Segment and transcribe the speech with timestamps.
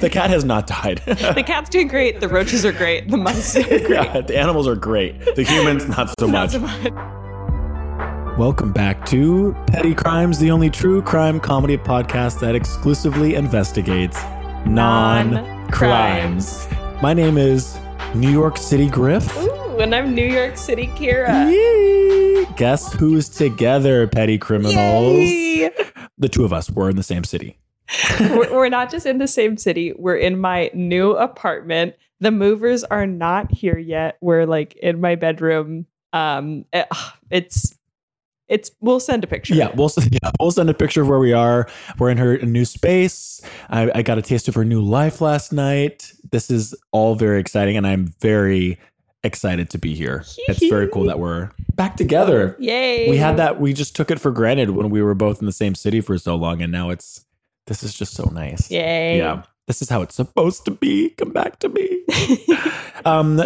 [0.00, 0.98] The cat has not died.
[1.06, 2.20] the cat's doing great.
[2.20, 3.08] The roaches are great.
[3.10, 3.90] The mice are great.
[3.90, 5.34] Yeah, the animals are great.
[5.36, 6.50] The humans, not so Not much.
[6.52, 8.38] so much.
[8.38, 14.18] Welcome back to Petty Crimes, the only true crime comedy podcast that exclusively investigates
[14.64, 16.66] non crimes.
[17.02, 17.78] My name is
[18.14, 19.36] New York City Griff.
[19.38, 21.50] Ooh, and I'm New York City Kira.
[21.50, 22.46] Yay!
[22.56, 25.12] Guess who's together, petty criminals?
[25.18, 25.70] Yay!
[26.18, 27.58] The two of us were in the same city.
[28.20, 29.92] we're, not just in the same city.
[29.96, 31.94] We're in my new apartment.
[32.20, 34.16] The movers are not here yet.
[34.20, 35.86] We're like in my bedroom.
[36.12, 36.88] Um, it-
[37.30, 37.74] it's
[38.48, 38.70] it's.
[38.80, 39.54] We'll send a picture.
[39.54, 41.66] Yeah, we'll yeah, we'll send a picture of where we are.
[41.98, 43.40] We're in her new space.
[43.70, 46.12] I, I got a taste of her new life last night.
[46.30, 48.78] This is all very exciting, and I'm very
[49.24, 50.24] excited to be here.
[50.48, 52.56] It's very cool that we're back together.
[52.58, 53.08] Yay!
[53.08, 53.58] We had that.
[53.60, 56.18] We just took it for granted when we were both in the same city for
[56.18, 57.24] so long, and now it's
[57.66, 58.70] this is just so nice.
[58.70, 59.18] Yay!
[59.18, 61.10] Yeah, this is how it's supposed to be.
[61.10, 62.04] Come back to me.
[63.04, 63.40] um,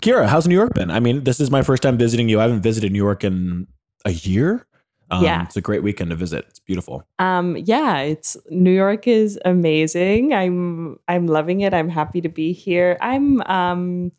[0.00, 0.90] Kira, how's New York been?
[0.90, 2.40] I mean, this is my first time visiting you.
[2.40, 3.66] I haven't visited New York in
[4.04, 4.66] a year.
[5.10, 5.42] Um, Yeah.
[5.44, 6.44] it's a great weekend to visit.
[6.48, 7.02] It's beautiful.
[7.18, 10.34] Um, yeah, it's New York is amazing.
[10.34, 11.72] I'm I'm loving it.
[11.72, 12.98] I'm happy to be here.
[13.00, 14.12] I'm um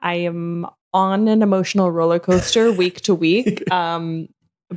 [0.00, 3.62] I am on an emotional roller coaster week to week.
[3.72, 4.28] Um,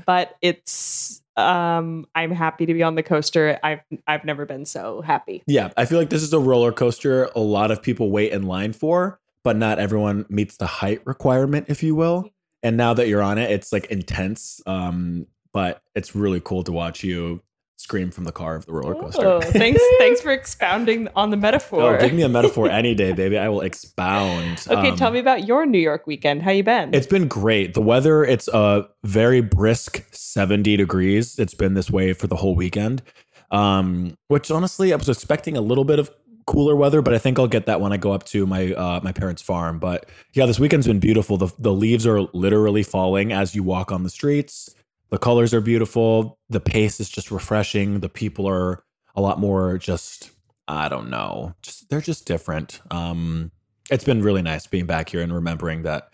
[0.06, 3.60] but it's um I'm happy to be on the coaster.
[3.64, 5.44] I've I've never been so happy.
[5.48, 7.30] Yeah, I feel like this is a roller coaster.
[7.36, 11.66] A lot of people wait in line for, but not everyone meets the height requirement,
[11.70, 12.30] if you will.
[12.62, 14.62] And now that you're on it, it's like intense.
[14.66, 17.42] Um, but it's really cool to watch you
[17.84, 19.26] scream from the car of the roller coaster.
[19.26, 21.96] Oh, thanks thanks for expounding on the metaphor.
[21.96, 23.38] Oh, give me a metaphor any day, baby.
[23.38, 24.66] I will expound.
[24.68, 26.42] okay, Um, tell me about your New York weekend.
[26.42, 26.94] How you been?
[26.94, 27.74] It's been great.
[27.74, 31.38] The weather, it's a very brisk 70 degrees.
[31.38, 33.04] It's been this way for the whole weekend.
[33.52, 36.10] Um, which honestly, I was expecting a little bit of
[36.48, 39.00] cooler weather, but I think I'll get that when I go up to my uh,
[39.04, 39.78] my parents' farm.
[39.80, 41.38] But yeah, this weekend's been beautiful.
[41.38, 44.74] The the leaves are literally falling as you walk on the streets.
[45.14, 46.40] The colors are beautiful.
[46.50, 48.00] The pace is just refreshing.
[48.00, 48.84] The people are
[49.16, 50.32] a lot more just
[50.68, 51.54] I don't know.
[51.62, 52.82] Just they're just different.
[52.90, 53.52] Um
[53.92, 56.10] it's been really nice being back here and remembering that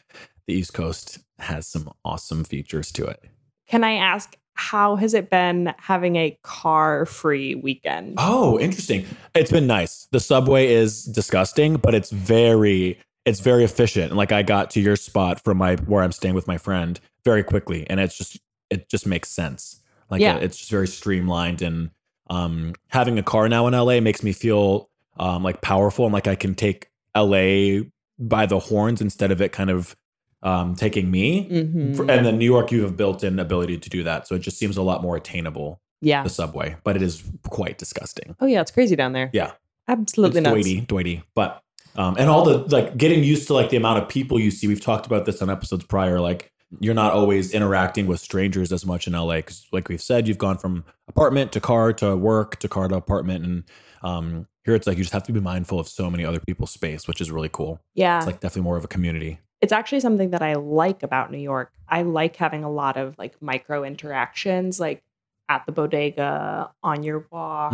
[0.47, 3.23] the East Coast has some awesome features to it.
[3.69, 8.15] Can I ask how has it been having a car-free weekend?
[8.17, 9.05] Oh, interesting.
[9.33, 10.09] It's been nice.
[10.11, 14.09] The subway is disgusting, but it's very it's very efficient.
[14.09, 16.99] And like I got to your spot from my where I'm staying with my friend
[17.23, 19.81] very quickly and it's just it just makes sense.
[20.09, 20.37] Like Yeah.
[20.37, 21.89] it's just very streamlined and
[22.29, 26.27] um having a car now in LA makes me feel um like powerful and like
[26.27, 27.81] I can take LA
[28.19, 29.95] by the horns instead of it kind of
[30.43, 31.47] um taking me.
[31.49, 31.95] Mhm.
[31.95, 34.57] For- and then New York, you have built-in ability to do that, so it just
[34.57, 35.81] seems a lot more attainable.
[36.01, 36.23] yeah.
[36.23, 38.35] The subway, but it is quite disgusting.
[38.39, 39.29] Oh yeah, it's crazy down there.
[39.33, 39.51] Yeah,
[39.89, 40.55] Absolutely not.
[40.55, 41.23] doity, doity.
[41.35, 41.61] But
[41.97, 44.67] um, and all the like getting used to like the amount of people you see.
[44.67, 46.21] We've talked about this on episodes prior.
[46.21, 50.27] Like you're not always interacting with strangers as much in LA because, like we've said,
[50.27, 53.63] you've gone from apartment to car to work to car to apartment, and
[54.03, 56.71] um, here it's like you just have to be mindful of so many other people's
[56.71, 57.79] space, which is really cool.
[57.95, 58.17] Yeah.
[58.17, 59.39] It's like definitely more of a community.
[59.61, 61.71] it's actually something that I like about New York.
[61.89, 65.03] I like having a lot of like micro interactions, like
[65.49, 67.73] at the bodega, on your walk,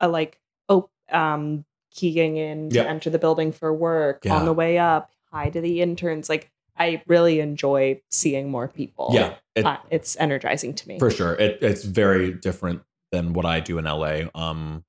[0.00, 0.38] uh, like
[0.68, 4.36] oh, um, keying in to enter the building for work Yeah.
[4.36, 5.10] on the way up.
[5.32, 6.28] Hi to the interns.
[6.28, 9.10] Like I really enjoy seeing more people.
[9.12, 10.98] Yeah, it, Uh, it's energizing to me.
[10.98, 11.34] For sure.
[11.34, 12.82] It, it's very different
[13.12, 14.22] than what I do in LA.
[14.34, 14.84] Um,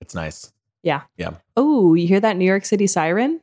[0.00, 0.52] it's nice.
[0.82, 1.02] Yeah.
[1.16, 1.34] Yeah.
[1.56, 3.40] Oh, you hear that New York City siren?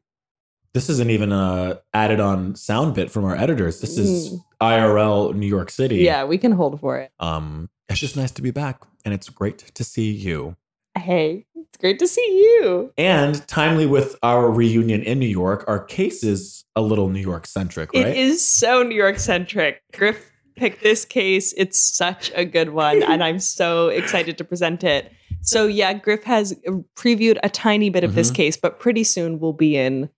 [0.74, 3.80] This isn't even a added on sound bit from our editors.
[3.82, 4.44] This is Mm.
[4.62, 5.98] IRL New York City.
[5.98, 7.12] Yeah, we can hold for it.
[7.20, 10.56] Um, it's just nice to be back and it's great to see you.
[10.98, 12.92] Hey, it's great to see you.
[12.98, 17.46] And timely with our reunion in New York, our case is a little New York
[17.48, 18.08] centric, right?
[18.08, 19.82] It is so New York centric.
[19.94, 21.54] Griff picked this case.
[21.56, 25.12] It's such a good one, and I'm so excited to present it.
[25.42, 26.56] So, yeah, Griff has
[26.96, 28.36] previewed a tiny bit of this Mhm.
[28.36, 30.10] case, but pretty soon we'll be in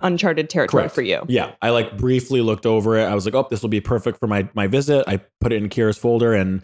[0.00, 0.94] uncharted territory Correct.
[0.94, 1.22] for you.
[1.28, 3.04] Yeah, I like briefly looked over it.
[3.04, 5.56] I was like, "Oh, this will be perfect for my my visit." I put it
[5.56, 6.62] in Kira's folder, and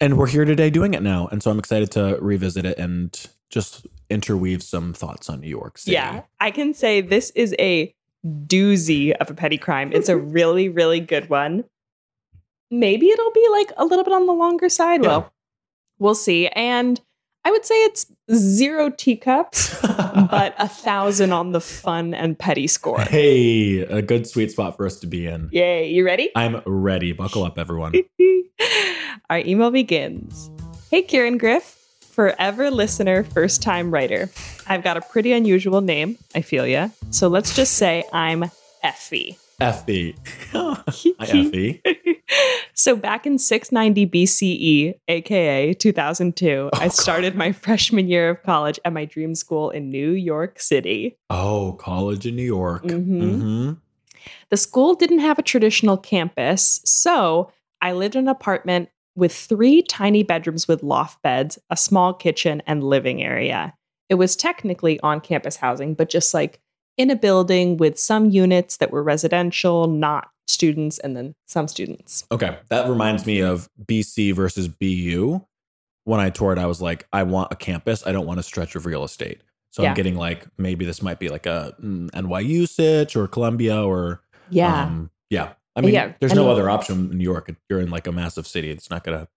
[0.00, 1.28] and we're here today doing it now.
[1.28, 5.78] And so I'm excited to revisit it and just interweave some thoughts on New York
[5.78, 5.92] City.
[5.92, 7.94] Yeah, I can say this is a
[8.24, 9.92] doozy of a petty crime.
[9.92, 11.64] It's a really, really good one.
[12.70, 15.02] Maybe it'll be like a little bit on the longer side.
[15.02, 15.08] Yeah.
[15.08, 15.32] Well,
[15.98, 16.48] we'll see.
[16.48, 17.00] And
[17.46, 23.02] I would say it's zero teacups, but a thousand on the fun and petty score.
[23.02, 25.48] hey, a good sweet spot for us to be in.
[25.52, 26.32] Yay, you ready?
[26.34, 27.12] I'm ready.
[27.12, 27.92] Buckle up, everyone.
[29.30, 30.50] Our email begins.
[30.90, 31.80] Hey, Kira and Griff.
[32.00, 34.28] Forever listener, first time writer.
[34.66, 36.88] I've got a pretty unusual name, I feel ya.
[37.10, 38.50] So let's just say I'm
[38.82, 39.38] Effie.
[39.60, 40.14] Effie.
[40.52, 40.82] Hi,
[41.20, 41.82] Effie.
[42.74, 48.92] so back in 690 BCE, aka 2002, I started my freshman year of college at
[48.92, 51.16] my dream school in New York City.
[51.30, 52.82] Oh, college in New York.
[52.84, 53.40] Mhm.
[53.40, 53.72] hmm
[54.50, 57.50] The school didn't have a traditional campus, so
[57.80, 62.62] I lived in an apartment with three tiny bedrooms with loft beds, a small kitchen,
[62.66, 63.72] and living area.
[64.10, 66.60] It was technically on campus housing, but just like
[66.96, 72.24] in a building with some units that were residential, not students, and then some students.
[72.30, 72.56] Okay.
[72.68, 75.40] That reminds me of BC versus BU.
[76.04, 78.06] When I toured, I was like, I want a campus.
[78.06, 79.40] I don't want a stretch of real estate.
[79.72, 79.90] So Yeah.
[79.90, 84.22] I'm getting like, maybe this might be like a mm, NYU sitch or Columbia or,
[84.48, 84.84] Yeah.
[84.84, 85.54] um, yeah.
[85.74, 87.54] I mean, Yeah, there's I no mean- other option in New York.
[87.68, 88.70] You're in like a massive city.
[88.70, 89.28] It's not going to,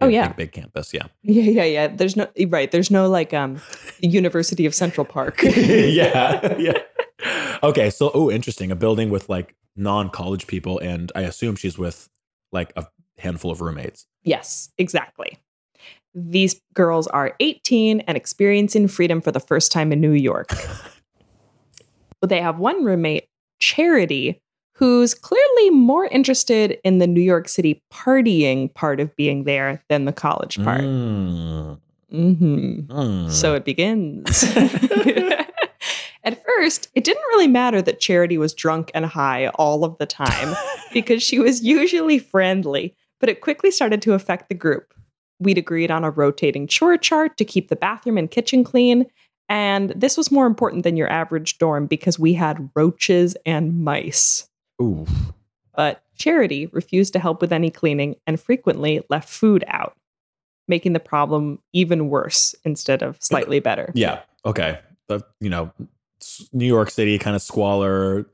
[0.00, 0.28] Oh, yeah.
[0.28, 0.94] big, big campus.
[0.94, 1.06] Yeah.
[1.22, 1.86] yeah, yeah, yeah.
[1.88, 2.70] There's no right.
[2.70, 3.60] There's no like um
[4.00, 5.40] University of Central Park.
[5.42, 6.56] yeah.
[6.58, 6.78] Yeah.
[7.64, 7.90] Okay.
[7.90, 8.70] So, oh, interesting.
[8.70, 10.78] A building with like non college people.
[10.78, 12.08] And I assume she's with
[12.52, 12.86] like a
[13.18, 14.06] handful of roommates.
[14.22, 15.38] Yes, exactly.
[16.14, 20.48] These girls are 18 and experiencing freedom for the first time in New York.
[22.20, 23.28] but they have one roommate,
[23.58, 24.40] Charity,
[24.76, 30.04] who's clearly more interested in the New York City partying part of being there than
[30.04, 30.82] the college part.
[30.82, 31.78] Mm,
[32.10, 33.30] hmm mm.
[33.30, 34.44] So it begins.
[36.24, 40.06] At first, it didn't really matter that Charity was drunk and high all of the
[40.06, 40.56] time
[40.92, 44.94] because she was usually friendly, but it quickly started to affect the group.
[45.38, 49.06] We'd agreed on a rotating chore chart to keep the bathroom and kitchen clean,
[49.48, 54.48] and this was more important than your average dorm because we had roaches and mice.
[54.80, 55.06] Ooh.
[55.76, 59.96] But Charity refused to help with any cleaning and frequently left food out,
[60.68, 63.92] making the problem even worse instead of slightly better.
[63.94, 64.20] Yeah.
[64.46, 64.78] Okay.
[65.40, 65.72] You know,
[66.52, 68.26] New York City kind of squalor,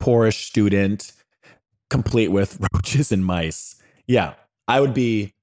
[0.00, 1.12] poorish student,
[1.90, 3.76] complete with roaches and mice.
[4.06, 4.34] Yeah.
[4.68, 5.34] I would be,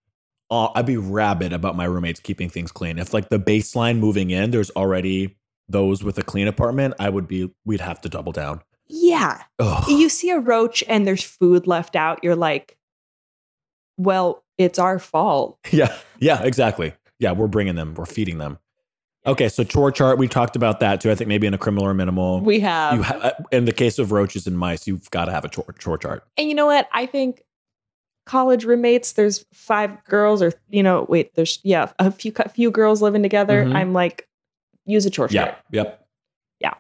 [0.50, 2.98] uh, I'd be rabid about my roommates keeping things clean.
[2.98, 5.38] If like the baseline moving in, there's already
[5.68, 8.62] those with a clean apartment, I would be, we'd have to double down.
[8.88, 9.44] Yeah.
[9.60, 9.88] Ugh.
[9.88, 12.78] You see a roach and there's food left out, you're like,
[13.98, 15.60] well, it's our fault.
[15.72, 15.96] Yeah.
[16.20, 16.42] Yeah.
[16.44, 16.94] Exactly.
[17.20, 17.34] Yeah.
[17.34, 18.58] We're bringing them, we're feeding them.
[19.30, 19.50] Okay.
[19.50, 21.10] So chore chart, we talked about that too.
[21.12, 22.42] I think maybe in a criminal or minimal.
[22.42, 22.96] We have.
[22.96, 25.74] you ha- in the case of roaches and mice, you've got to have a chore,
[25.80, 26.24] chore chart.
[26.38, 26.88] and you know what?
[26.94, 27.44] I think
[28.26, 32.70] college roommates, there's five girls or, you know, wait, there's, yeah, a few, a few
[32.70, 33.66] girls living together.
[33.66, 33.76] Mhm.
[33.76, 34.28] I'm like,
[34.86, 35.46] use a chore Yeah.
[35.46, 35.58] chart.
[35.72, 36.08] Yep.
[36.60, 36.74] Yeah.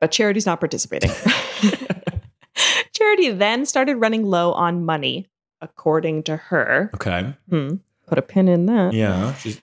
[0.00, 1.10] But Charity's not participating.
[2.92, 5.26] Charity then started running low on money,
[5.62, 6.90] according to her.
[6.94, 7.34] Okay.
[7.48, 7.76] Hmm.
[8.06, 8.92] Put a pin in that.
[8.92, 9.34] Yeah.
[9.36, 9.60] She's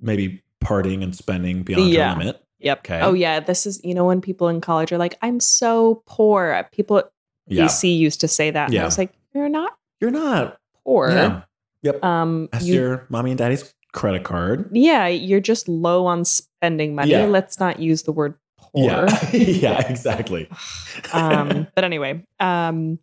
[0.00, 2.14] maybe partying and spending beyond Yeah.
[2.14, 2.40] her limit.
[2.60, 2.78] Yep.
[2.78, 3.00] Okay.
[3.00, 6.66] Oh yeah, this is you know when people in college are like, "I'm so poor."
[6.72, 7.10] People at
[7.46, 7.64] Yeah.
[7.64, 8.70] BC used to say that.
[8.70, 10.58] And I was like, "You're not You're not.
[10.84, 11.42] poor." Yeah.
[11.82, 12.02] Yep.
[12.04, 14.70] Um, That's you- your mommy and daddy's credit card.
[14.72, 17.10] yeah, you're just low on spending money.
[17.12, 17.26] Yeah.
[17.26, 18.84] Let's not use the word poor.
[18.84, 19.30] Yeah.
[19.32, 19.86] yeah.
[19.88, 20.48] Exactly.
[21.12, 22.98] um, but anyway, um,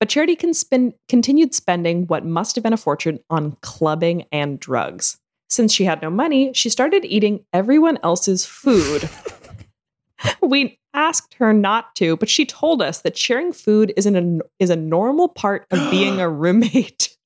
[0.00, 4.58] but Charity can spend continued spending what must have been a fortune on clubbing and
[4.58, 5.18] drugs.
[5.54, 9.08] Since she had no money, she started eating everyone else's food.
[10.42, 14.68] we asked her not to, but she told us that sharing food is an is
[14.68, 17.16] a normal part of being a roommate.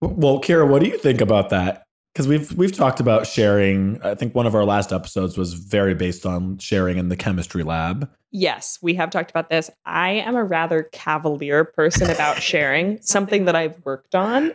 [0.00, 1.84] well, Kira, what do you think about that?
[2.14, 4.00] Because we've we've talked about sharing.
[4.02, 7.64] I think one of our last episodes was very based on sharing in the chemistry
[7.64, 8.10] lab.
[8.30, 9.70] yes, we have talked about this.
[9.84, 14.52] I am a rather cavalier person about sharing, something that I've worked on.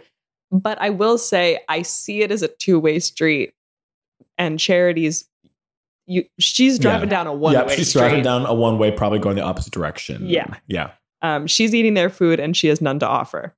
[0.52, 3.54] But I will say I see it as a two-way street.
[4.38, 5.26] And Charity's.
[6.08, 7.18] You, she's driving Yeah.
[7.18, 8.02] down a one-way yeah, she's street.
[8.02, 10.26] driving down a one way, probably going the opposite direction.
[10.26, 10.48] Yeah.
[10.68, 10.92] Yeah.
[11.22, 13.54] Um, she's eating their food and she has none to offer.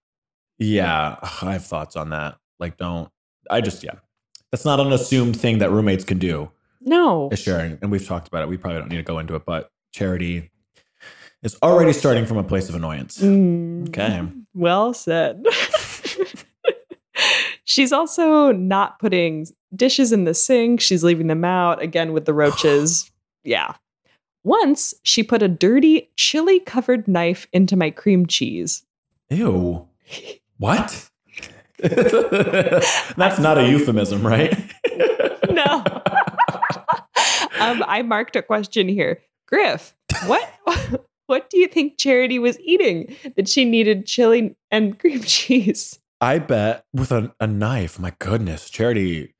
[0.60, 2.36] Yeah, I have thoughts on that.
[2.60, 3.10] Like, don't.
[3.50, 3.94] I just yeah,
[4.52, 6.52] that's not an assumed thing that roommates can do.
[6.82, 7.30] No.
[7.32, 8.50] Is sharing, and we've talked about it.
[8.50, 10.52] We probably don't need to go into it, but charity
[11.42, 13.20] is already starting from a place of annoyance.
[13.20, 14.22] Mm, Okay.
[14.54, 15.44] Well said.
[17.72, 20.82] She's also not putting dishes in the sink.
[20.82, 23.10] She's leaving them out again with the roaches.
[23.44, 23.76] yeah.
[24.44, 28.84] Once she put a dirty chili covered knife into my cream cheese.
[29.30, 29.88] Ew.
[30.58, 31.10] What?
[31.78, 34.58] that's not a euphemism, right?
[35.52, 35.84] No.
[37.60, 39.20] um, I marked a question here.
[39.48, 39.94] Griff,
[40.28, 40.50] what
[41.26, 46.00] what do you think Charity was eating that she needed chili and cream cheese?
[46.22, 47.98] I bet with a, a knife.
[48.00, 49.34] My goodness, charity.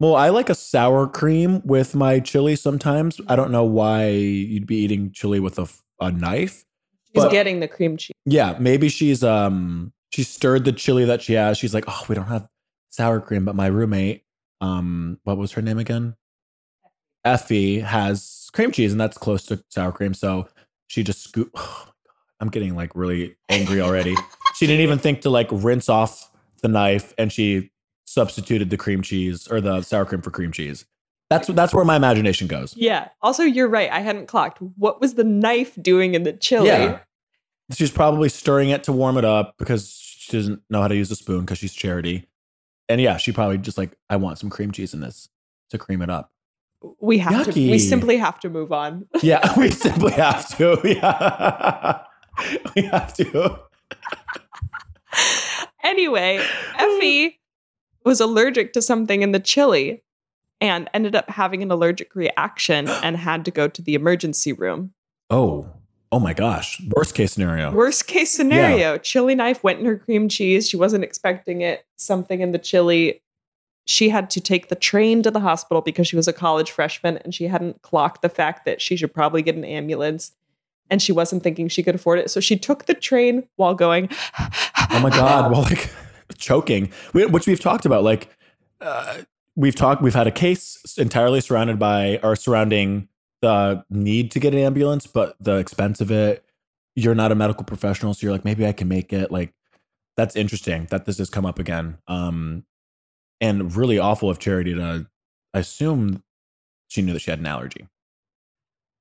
[0.00, 3.20] Well, I like a sour cream with my chili sometimes.
[3.28, 5.68] I don't know why you'd be eating chili with a,
[6.00, 6.64] a knife.
[7.14, 8.14] She's But- getting the cream cheese.
[8.24, 11.58] Yeah, maybe she's um she stirred the chili that she has.
[11.58, 12.48] She's like, "Oh, we don't have
[12.90, 14.24] sour cream, but my roommate
[14.60, 16.16] um what was her name again?
[17.24, 20.48] Effie has cream cheese and that's close to sour cream, so
[20.88, 21.89] she just scoop oh
[22.40, 24.16] I'm getting like really angry already.
[24.54, 26.30] she didn't even think to like rinse off
[26.62, 27.70] the knife and she
[28.04, 30.84] substituted the cream cheese or the sour cream for cream cheese.
[31.28, 32.76] That's that's where my imagination goes.
[32.76, 33.08] Yeah.
[33.22, 33.90] Also, you're right.
[33.90, 34.58] I hadn't clocked.
[34.76, 36.66] What was the knife doing in the chili?
[36.66, 36.98] Yeah.
[37.72, 41.08] She's probably stirring it to warm it up because she doesn't know how to use
[41.12, 42.26] a spoon because she's charity.
[42.88, 45.28] And yeah, she probably just like, I want some cream cheese in this
[45.70, 46.32] to cream it up.
[47.00, 47.52] We have to.
[47.52, 49.06] We simply have to move on.
[49.22, 50.80] Yeah, we simply have to.
[50.82, 52.00] Yeah.
[52.76, 53.60] we have to.
[55.82, 56.44] anyway,
[56.78, 57.40] Effie
[58.04, 60.02] was allergic to something in the chili
[60.60, 64.92] and ended up having an allergic reaction and had to go to the emergency room.
[65.30, 65.68] Oh,
[66.12, 66.80] oh my gosh.
[66.96, 67.72] Worst case scenario.
[67.72, 70.68] Worst case scenario, chili knife went in her cream cheese.
[70.68, 71.84] She wasn't expecting it.
[71.96, 73.22] Something in the chili.
[73.86, 77.16] She had to take the train to the hospital because she was a college freshman
[77.18, 80.32] and she hadn't clocked the fact that she should probably get an ambulance.
[80.90, 82.30] And she wasn't thinking she could afford it.
[82.30, 85.50] So she took the train while going, Oh my God.
[85.52, 85.90] Well, like
[86.36, 88.02] choking, we- which we've talked about.
[88.02, 88.28] Like,
[88.80, 89.18] uh,
[89.56, 93.08] we've talked, we've had a case entirely surrounded by or surrounding
[93.42, 96.44] the need to get an ambulance, but the expense of it.
[96.96, 99.30] You're not a medical professional, so you're like, maybe I can make it.
[99.30, 99.54] Like,
[100.16, 101.98] that's interesting that this has come up again.
[102.08, 102.64] Um,
[103.40, 105.06] and really awful of Charity to
[105.54, 106.22] assume
[106.88, 107.86] she knew that she had an allergy.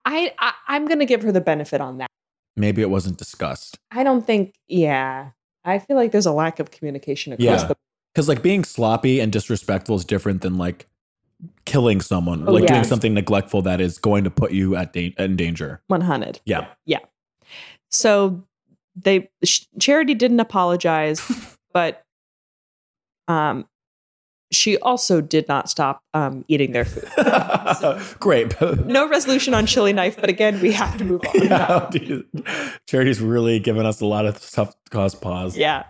[0.06, 2.10] I, I I'm gonna give her the benefit on that.
[2.56, 3.78] Maybe it wasn't discussed.
[3.92, 5.30] I don't think, yeah.
[5.64, 7.68] I feel like there's a lack of communication across Yeah.
[7.68, 7.76] the
[8.14, 10.88] because like being sloppy and disrespectful is different than like
[11.66, 12.74] killing someone Oh, like yeah.
[12.74, 16.42] doing something neglectful that is going to put you at da- in danger 100.
[16.46, 17.00] yeah Yeah.
[17.90, 18.44] So
[18.96, 21.22] they sh- Charity didn't apologize,
[21.74, 22.04] but
[23.28, 23.66] um
[24.52, 27.10] she also did not stop um eating their food.
[28.20, 31.44] great No resolution on chili knife, but again, we have to move on.
[31.44, 31.90] yeah,
[32.88, 35.86] charity's really given us a lot of stuff to cause pause Yeah.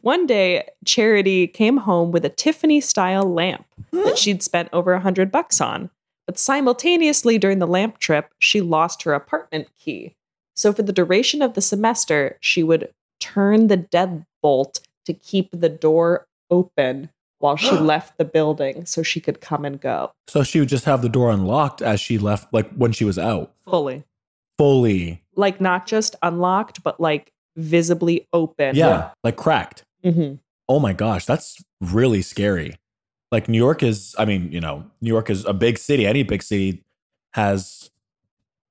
[0.00, 5.00] One day, Charity came home with a Tiffany style lamp that she'd spent over a
[5.00, 5.90] hundred bucks on.
[6.26, 10.14] But simultaneously during the lamp trip, she lost her apartment key.
[10.54, 15.68] So for the duration of the semester, she would turn the deadbolt to keep the
[15.68, 17.10] door open
[17.42, 20.84] while she left the building so she could come and go so she would just
[20.84, 24.04] have the door unlocked as she left like when she was out fully.
[24.58, 28.74] fully Like not just unlocked, but like visibly open.
[28.76, 30.38] yeah like cracked Mhm.
[30.68, 32.76] oh my gosh that's really scary
[33.30, 36.22] like new york is i mean you know new york is a big city any
[36.22, 36.82] big city
[37.34, 37.90] has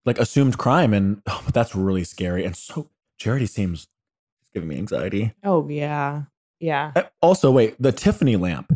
[0.05, 3.87] like assumed crime and oh, but that's really scary and so charity seems
[4.41, 6.23] it's giving me anxiety Oh, yeah.
[6.61, 6.91] Yeah.
[7.21, 8.71] Also wait the tiffany lamp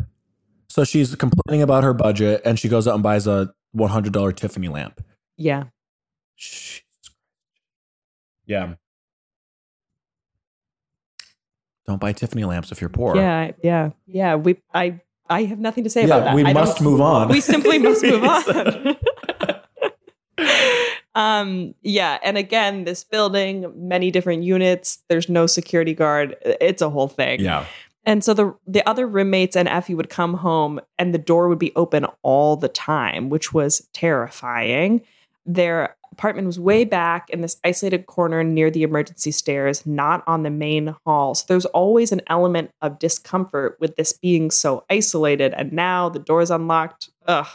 [0.68, 4.68] so she's complaining about her budget and she goes out and buys a $100 tiffany
[4.68, 5.00] lamp
[5.38, 5.64] Yeah.
[8.46, 8.74] Yeah
[11.86, 14.34] don't buy tiffany lamps if you're poor Yeah, yeah, yeah.
[14.34, 14.98] We, I,
[15.30, 16.34] I have nothing to say Yeah, about that.
[16.34, 17.28] we I must move on.
[17.28, 18.96] We simply must move on.
[21.16, 25.02] um, yeah, and again, this building, many different units.
[25.08, 26.36] There's no security guard.
[26.42, 27.40] It's a whole thing.
[27.40, 27.64] yeah
[28.04, 31.58] And so the the other roommates and Effie would come home and the door would
[31.58, 35.00] be open all the time, which was terrifying.
[35.46, 40.42] Their apartment was way back in this isolated corner near the emergency stairs, not on
[40.42, 41.34] the main hall.
[41.34, 45.54] So there's always an element of discomfort with this being so isolated.
[45.54, 47.10] And now the door's unlocked.
[47.26, 47.46] Ugh.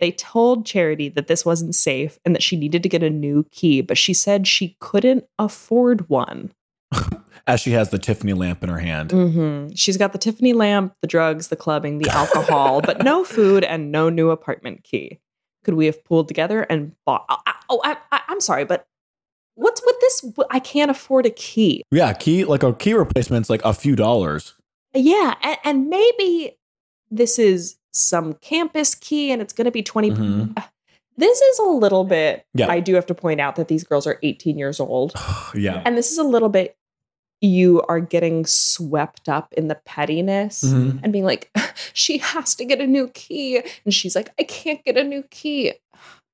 [0.00, 3.44] They told Charity that this wasn't safe and that she needed to get a new
[3.50, 6.52] key, but she said she couldn't afford one.
[7.46, 10.94] as she has the tiffany lamp in her hand hmm She's got the Tiffany lamp,
[11.00, 15.18] the drugs, the clubbing, the alcohol, but no food and no new apartment key.
[15.64, 17.24] Could we have pulled together and bought?
[17.28, 18.86] Oh, I, oh I, I, I'm sorry, but
[19.54, 20.32] what's with this?
[20.50, 21.82] I can't afford a key.
[21.90, 24.54] Yeah, key like a key replacement's like a few dollars.
[24.94, 26.56] Yeah, and, and maybe
[27.10, 30.56] this is some campus key, and it's going to be 20 Mhm.
[31.16, 32.44] This is a little bit.
[32.54, 32.66] Yeah.
[32.68, 35.12] I do have to point out that these girls are 18 years old.
[35.54, 35.80] yeah.
[35.86, 36.76] And this is a little bit,
[37.40, 40.98] you are getting swept up in the pettiness Mhm.
[41.04, 41.50] and being like,
[41.92, 43.62] she has to get a new key.
[43.84, 45.74] And she's like, I can't get a new key.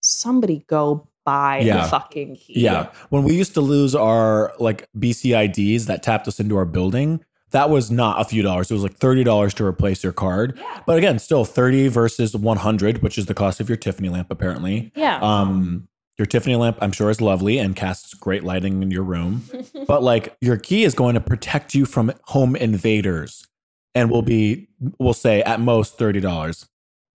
[0.02, 1.84] Somebody go buy Yeah.
[1.84, 2.60] a fucking key.
[2.60, 2.86] Yeah.
[3.10, 7.70] When we used to lose our like BCIDs that tapped us into our building, that
[7.70, 8.70] was not a few dollars.
[8.70, 10.54] It was like thirty dollars to replace your card.
[10.56, 10.82] Yeah.
[10.86, 14.30] But again, still thirty versus one hundred, which is the cost of your Tiffany lamp,
[14.30, 14.92] apparently.
[14.94, 15.18] Yeah.
[15.20, 15.88] Um,
[16.18, 19.42] your Tiffany lamp, I'm sure, is lovely and casts great lighting in your room.
[19.86, 23.46] but like your key is going to protect you from home invaders,
[23.94, 26.68] and will be, we'll say, at most thirty dollars.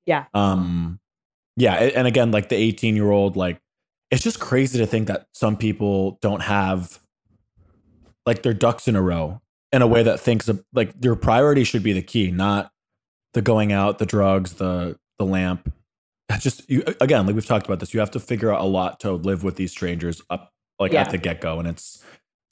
[0.06, 0.26] Yeah.
[0.34, 1.00] Um,
[1.58, 3.60] yeah, and again, like the 18 year old, like
[4.12, 7.00] it's just crazy to think that some people don't have
[8.26, 11.64] like their ducks in a row in a way that thinks of like your priority
[11.64, 12.72] should be the key, not
[13.34, 15.72] the going out, the drugs, the the lamp.
[16.30, 17.94] That's just you again, like we've talked about this.
[17.94, 21.02] You have to figure out a lot to live with these strangers up like Yeah.
[21.02, 22.04] at the get go, and it's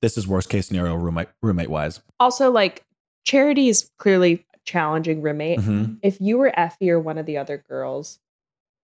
[0.01, 2.01] this is worst case scenario roommate roommate wise.
[2.19, 2.83] also, like
[3.25, 5.59] Charity is clearly a challenging roommate.
[5.59, 5.97] Mhm.
[6.03, 8.19] If you were Effie or one of the other girls,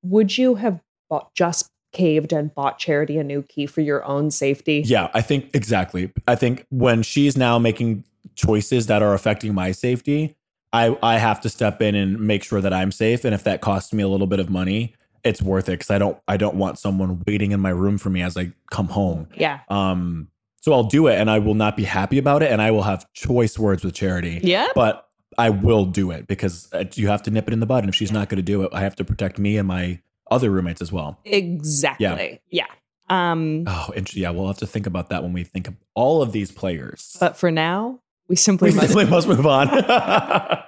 [0.04, 0.80] would you have
[1.10, 4.82] bought, just caved and bought Charity a new key for your own safety?
[4.86, 6.12] Yeah, I think exactly.
[6.28, 8.04] I think when she's now making
[8.38, 10.34] choices that are affecting my safety,
[10.72, 13.24] I I have to step in and make sure that I'm safe.
[13.26, 15.98] And if that costs me a little bit of money, it's worth it because I
[15.98, 19.28] don't I don't want someone waiting in my room for me as I come home.
[19.36, 19.60] Yeah.
[19.68, 20.28] Um,
[20.60, 22.82] so I'll do it, and I will not be happy about it, and I will
[22.82, 24.40] have choice words with Charity.
[24.42, 24.68] Yeah.
[24.74, 27.84] But I will do it because uh, you have to nip it in the bud.
[27.84, 30.00] And if she's not going to do it, I have to protect me and my
[30.30, 31.18] other roommates as well.
[31.24, 32.40] Exactly.
[32.50, 32.66] Yeah.
[33.08, 36.22] Um, Oh, and yeah, we'll have to think about that when we think of all
[36.22, 37.16] of these players.
[37.20, 38.88] but for now, we simply we must.
[38.88, 39.68] simply must move on.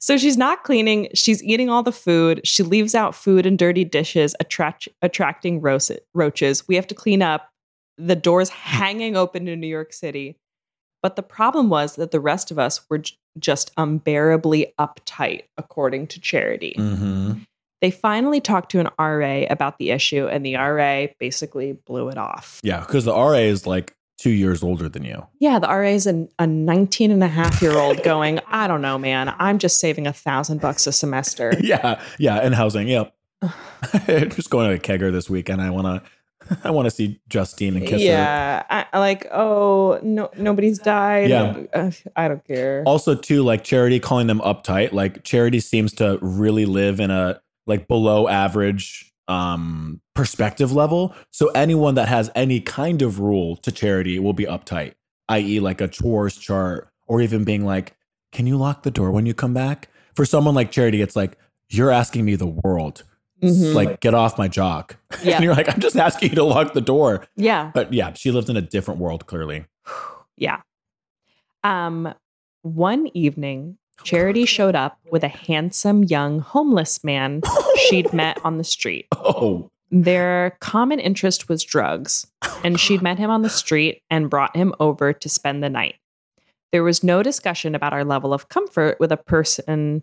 [0.00, 1.08] So she's not cleaning.
[1.14, 2.42] She's eating all the food.
[2.46, 6.68] She leaves out food and dirty dishes, attract, attracting roach- roaches.
[6.68, 7.48] We have to clean up.
[7.96, 10.36] The doors hanging open in New York City.
[11.02, 16.08] But the problem was that the rest of us were j- just unbearably uptight, according
[16.08, 16.74] to Charity.
[16.76, 17.32] hmm
[17.80, 22.18] They finally talked to an RA about the issue, and the RA basically blew it
[22.18, 22.60] off.
[22.62, 25.26] Yeah, because the RA is like two years older than you.
[25.38, 28.82] Yeah, the RA is an, a 19 and a half year old going, I don't
[28.82, 29.34] know, man.
[29.38, 31.52] I'm just saving a thousand bucks a semester.
[31.64, 32.88] Yeah, yeah, and housing.
[32.88, 33.14] Yep.
[34.06, 35.62] Just going to a kegger this weekend.
[35.62, 36.10] I want to.
[36.62, 38.06] I want to see Justine and kiss her.
[38.06, 41.30] yeah, I, I like, oh, no, nobody's died.
[41.30, 41.62] Yeah.
[41.72, 42.82] Uh, I don't care.
[42.84, 44.92] Also, too, like Charity calling them uptight.
[44.92, 51.14] Like Charity seems to really live in a like below average um perspective level.
[51.30, 54.94] So anyone that has any kind of rule to Charity will be uptight,
[55.28, 57.96] i.e., like a chores chart, or even being like,
[58.32, 61.38] "Can you lock the door when you come back?" For someone like Charity, it's like
[61.68, 63.02] you're asking me the world.
[63.42, 63.74] Mhm.
[63.74, 64.96] Like, get off my jock.
[65.24, 65.36] Yeah.
[65.36, 67.26] and you're like, I'm just asking you to lock the door.
[67.36, 69.64] yeah, But yeah, she lived in a different world, clearly.
[70.36, 70.60] yeah.
[71.62, 72.12] Um,
[72.62, 77.42] one evening, Charity showed up with a handsome young homeless man
[77.88, 79.06] she'd met on the street.
[79.16, 82.26] Oh, Their common interest was drugs,
[82.64, 85.94] and she'd met him on the street and brought him over to spend the night.
[86.72, 90.02] There was no discussion about our level of comfort with a person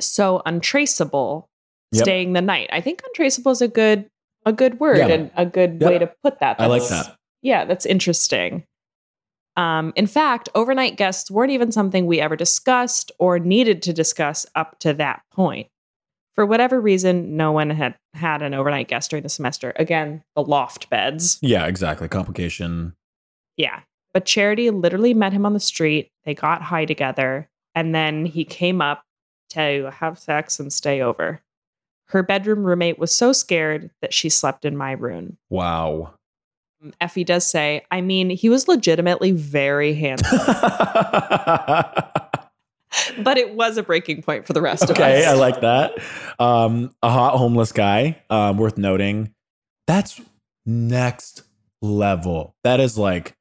[0.00, 1.48] so untraceable
[1.92, 2.02] Yep.
[2.04, 2.68] staying the night.
[2.72, 4.08] I think untraceable is a good
[4.46, 5.08] a good word Yeah.
[5.08, 6.60] and a good way to put that.
[6.60, 7.16] I like that.
[7.42, 8.64] Yeah, that's interesting.
[9.56, 14.46] Um, in fact, overnight guests weren't even something we ever discussed or needed to discuss
[14.54, 15.68] up to that point.
[16.34, 19.72] For whatever reason, no one had had an overnight guest during the semester.
[19.76, 21.38] Again, the loft beds.
[21.40, 22.08] Yeah, exactly.
[22.08, 22.94] Complication.
[23.56, 23.80] Yeah.
[24.12, 26.10] But Charity literally met him on the street.
[26.24, 27.48] They got high together.
[27.76, 29.04] And then he came up
[29.50, 31.40] to have sex and stay over.
[32.08, 35.38] Her bedroom roommate was so scared that she slept in my room.
[35.50, 36.14] Wow.
[37.00, 40.38] Effie does say, I mean, he was legitimately very handsome,
[43.18, 44.98] but it was a breaking point for the rest of us.
[44.98, 45.24] okay.
[45.26, 45.92] I like that.
[46.38, 49.34] Um, a hot homeless guy, um, worth noting.
[49.86, 50.20] That's
[50.66, 51.42] next
[51.82, 52.54] level.
[52.64, 53.36] That is like,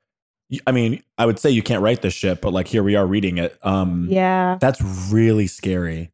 [0.68, 3.06] I mean, I would say you can't write this shit, but like here we are
[3.06, 3.58] reading it.
[3.64, 4.58] Um, yeah.
[4.60, 6.12] That's really scary.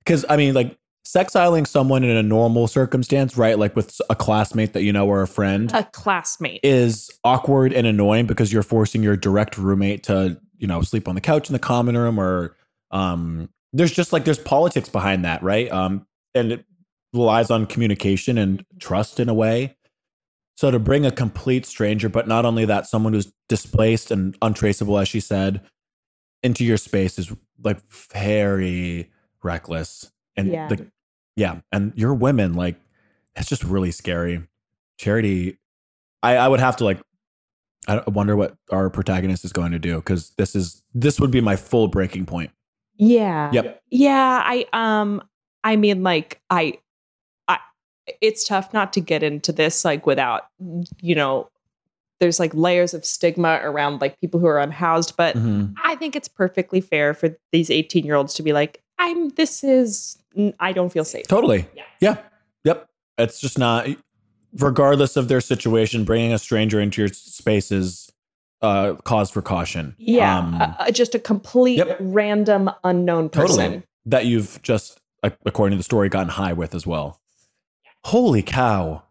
[0.00, 0.76] Because I mean, like
[1.14, 3.58] sexiling someone in a normal circumstance, right?
[3.58, 6.60] Like with a classmate that you know or a friend, A classmate.
[6.62, 11.14] is awkward and annoying because you're forcing your direct roommate to, you know, sleep on
[11.14, 12.56] the couch in the common room or
[12.92, 15.70] um there's just like there's politics behind that, right?
[15.72, 16.64] Um and it
[17.12, 19.76] relies on communication and trust in a way.
[20.56, 24.98] So to bring a complete stranger, but not only that, someone who's displaced and untraceable,
[24.98, 25.62] as she said,
[26.42, 27.32] into your space is
[27.64, 27.80] like
[28.12, 29.10] very
[29.42, 30.12] reckless.
[30.36, 30.68] And Yeah.
[30.68, 30.86] the
[31.36, 32.76] yeah, and you're women, like
[33.36, 34.42] it's just really scary.
[34.98, 35.58] Charity,
[36.22, 37.00] I, I would have to like
[37.88, 41.40] I wonder what our protagonist is going to do because this is this would be
[41.40, 42.50] my full breaking point.
[42.96, 43.50] Yeah.
[43.52, 43.82] Yep.
[43.90, 45.22] Yeah, I um
[45.64, 46.78] I mean like I
[47.48, 47.58] I
[48.20, 50.48] it's tough not to get into this like without
[51.00, 51.48] you know
[52.20, 55.72] there's like layers of stigma around like people who are unhoused, but Mhm.
[55.82, 59.64] I think it's perfectly fair for these 18 year olds to be like, I'm, this
[59.64, 60.18] is,
[60.58, 61.26] I don't feel safe.
[61.28, 61.66] Totally.
[61.74, 61.82] Yeah.
[62.00, 62.16] Yeah.
[62.64, 62.88] Yep.
[63.18, 63.86] It's just not,
[64.56, 68.10] regardless of their situation, bringing a stranger into your space is
[68.62, 69.94] uh, cause for caution.
[69.98, 70.38] Yeah.
[70.38, 71.96] Um, uh, uh, just a complete Yep.
[72.00, 73.56] random unknown person.
[73.56, 73.82] Totally.
[74.06, 77.20] that you've just, according to the story, gotten high with as well.
[78.04, 79.02] Holy cow.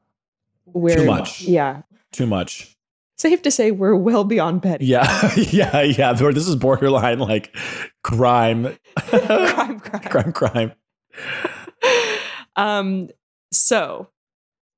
[0.65, 1.41] We're, much.
[1.41, 1.81] Yeah.
[2.11, 2.75] Too much.
[3.17, 4.85] Safe to say we're well beyond petty.
[4.85, 5.31] Yeah.
[5.35, 5.81] yeah.
[5.81, 6.13] Yeah.
[6.13, 7.55] This is borderline like
[8.03, 8.77] crime.
[8.97, 10.01] crime, crime.
[10.01, 10.71] crime, crime.
[12.55, 13.09] um,
[13.51, 14.09] so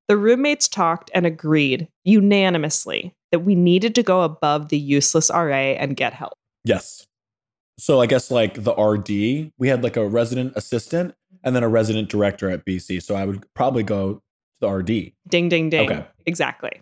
[0.08, 5.54] the roommates talked and agreed unanimously that we needed to go above the useless RA
[5.54, 6.34] and get help.
[6.63, 7.08] Yes.
[7.77, 11.69] So I guess like the RD, we had like a resident assistant and then a
[11.69, 13.01] resident director at BC.
[13.01, 14.21] So I would probably go to
[14.60, 15.13] the RD.
[15.27, 15.89] Ding, ding, ding.
[15.89, 16.06] Okay.
[16.25, 16.82] Exactly.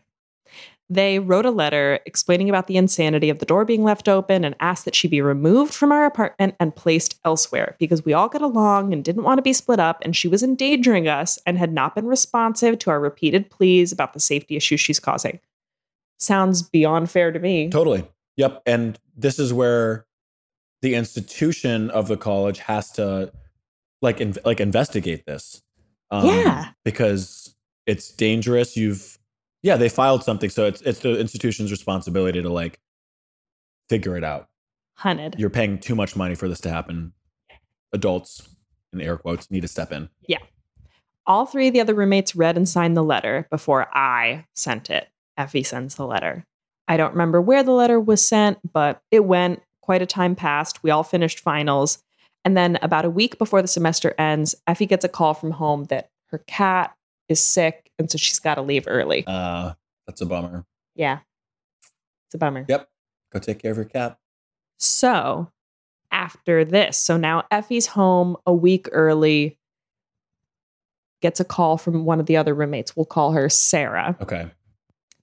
[0.92, 4.56] They wrote a letter explaining about the insanity of the door being left open and
[4.60, 8.42] asked that she be removed from our apartment and placed elsewhere because we all got
[8.42, 11.72] along and didn't want to be split up and she was endangering us and had
[11.72, 15.40] not been responsive to our repeated pleas about the safety issues she's causing.
[16.18, 17.70] Sounds beyond fair to me.
[17.70, 18.08] Totally.
[18.38, 18.64] Yep.
[18.66, 20.08] And this is where
[20.82, 23.32] the institution of the college has to
[24.02, 25.62] like in, like investigate this.
[26.10, 26.70] Um, Yeah.
[26.84, 27.54] Because
[27.86, 28.76] it's dangerous.
[28.76, 29.19] You've
[29.62, 32.80] yeah, they filed something, so it's it's the institution's responsibility to like
[33.90, 34.48] figure it out.
[34.96, 35.36] Hunted.
[35.38, 37.14] You're paying too much money for this to happen.
[37.94, 38.48] Adults,
[38.94, 40.10] in air quotes, need to step in.
[40.28, 40.40] Yeah.
[41.26, 45.08] All three of the other roommates read and signed the letter before I sent it.
[45.38, 46.46] Effie sends the letter.
[46.88, 49.62] I don't remember where the letter was sent, but it went.
[49.82, 50.84] Quite a time passed.
[50.84, 52.04] We all finished finals.
[52.46, 55.86] And then about a week before the semester ends, Effie gets a call from home
[55.86, 56.96] that her cat
[57.28, 57.89] is sick.
[58.00, 59.24] And so she's got to leave early.
[59.28, 59.74] Uh,
[60.08, 60.66] that's a bummer.
[60.96, 61.20] yeah.
[62.28, 62.66] It's a bummer.
[62.68, 62.88] Yep.
[63.34, 64.18] Go take care of your cat.
[64.78, 65.52] So
[66.12, 69.58] after this, so now Effie's home a week early,
[71.22, 72.96] gets a call from one of the other roommates.
[72.96, 74.16] We'll call her Sarah.
[74.22, 74.52] Okay.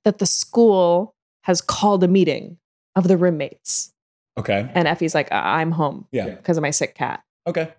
[0.05, 2.59] that the school has called a meeting
[2.95, 3.93] of the roommates.
[4.39, 4.71] Okay.
[4.75, 6.29] And Effie's like, "I- I'm home Yeah.
[6.31, 7.25] because of my sick cat.
[7.47, 7.73] Okay.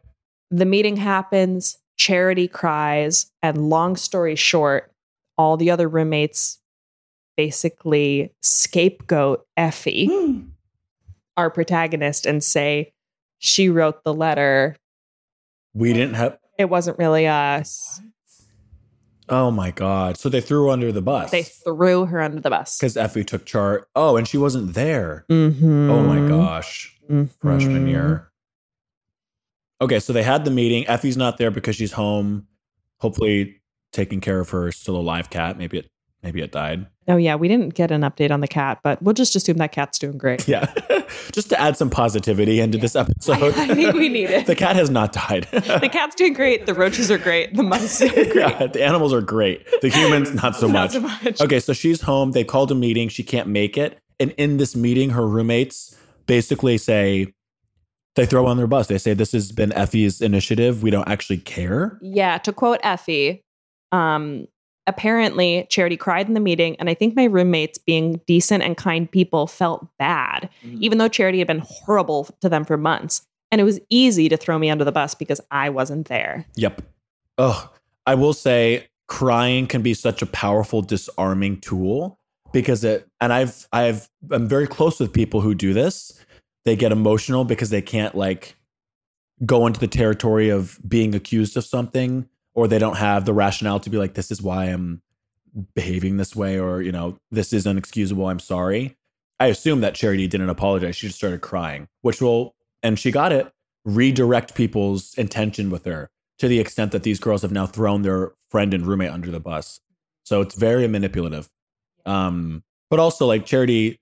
[0.52, 4.92] The meeting happens, Charity cries, and long story short,
[5.38, 6.60] all the other roommates
[7.36, 10.10] basically scapegoat Effie,
[11.36, 12.94] our protagonist, and say
[13.40, 14.76] she wrote the letter.
[15.74, 16.38] We didn't have.
[16.58, 18.00] It wasn't really us.
[19.30, 20.18] Oh my god!
[20.18, 21.32] So they threw her under the bus.
[21.32, 22.78] They threw her under the bus.
[22.78, 23.84] because Effie took charge.
[23.96, 25.26] Oh, and she wasn't there.
[25.30, 25.90] Mhm.
[25.90, 26.98] Oh my gosh,
[27.42, 27.90] freshman Mhm.
[27.90, 28.32] year.
[29.80, 30.86] Okay, so they had the meeting.
[30.88, 32.48] Effie's not there because she's home,
[32.98, 33.62] hopefully
[33.94, 35.58] taking care of her still alive cat.
[35.58, 35.90] Maybe it,
[36.24, 36.88] maybe it died.
[37.10, 39.72] Oh yeah, we didn't get an update on the cat, but we'll just assume that
[39.72, 40.46] cat's doing great.
[40.48, 40.66] Yeah,
[41.32, 43.54] just to add some positivity into this episode.
[43.56, 44.46] I think we need it.
[44.48, 45.48] the cat has not died.
[45.52, 46.66] The cat's doing great.
[46.66, 47.54] The roaches are great.
[47.56, 48.36] The mice are great.
[48.36, 49.66] Yeah, the animals are great.
[49.82, 50.92] The humans, not so Not much.
[50.94, 51.40] so much.
[51.42, 52.32] Okay, so she's home.
[52.32, 53.08] They called a meeting.
[53.10, 54.00] She can't make it.
[54.20, 57.34] And in this meeting, her roommates basically say,
[58.18, 58.88] they throw on their bus.
[58.88, 60.84] They say, This has been Effie's initiative.
[60.84, 61.98] We don't actually care.
[62.02, 63.44] Yeah, to quote Effie,
[63.92, 64.48] um,
[64.88, 69.10] apparently Charity cried in the meeting, and I think my roommates, being decent and kind
[69.10, 73.22] people, felt bad, even though Charity had been horrible to them for months.
[73.52, 76.46] And it was easy to throw me under the bus because I wasn't there.
[76.56, 76.82] Yep.
[77.38, 77.72] Oh,
[78.06, 82.20] I will say crying can be such a powerful disarming tool
[82.52, 86.20] because it and I've I've I'm very close with people who do this.
[86.68, 88.58] They get emotional because they can't like
[89.46, 93.80] go into the territory of being accused of something or they don't have the rationale
[93.80, 95.02] to be like this is why I'm
[95.76, 98.98] behaving this way or you know this is unexcusable I'm sorry.
[99.40, 100.98] I assume that Charity didn't apologize.
[100.98, 102.54] She just started crying, which will
[102.84, 103.50] and she got it
[103.86, 108.34] redirect people's intention with her to the extent that these girls have now thrown their
[108.52, 109.80] friend and roommate under the bus.
[110.26, 111.48] So it's very manipulative.
[112.06, 114.02] Um, but also like Charity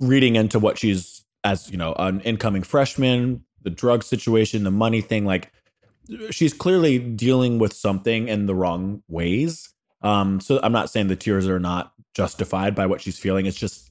[0.00, 5.00] reading into what she's as, you know, an incoming freshman, the drug situation, the money
[5.00, 5.52] thing, like
[6.30, 9.72] she's clearly dealing with something in the wrong ways.
[10.02, 13.46] Um, so I'm not saying the tears are not justified by what she's feeling.
[13.46, 13.90] It's just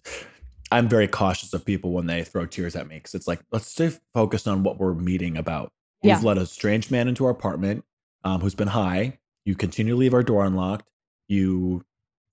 [0.71, 3.67] I'm very cautious of people when they throw tears at me because it's like let's
[3.67, 5.71] stay focused on what we're meeting about.
[6.03, 6.15] Yeah.
[6.15, 7.83] You've let a strange man into our apartment
[8.23, 9.19] um, who's been high.
[9.45, 10.89] You continue to leave our door unlocked.
[11.27, 11.83] You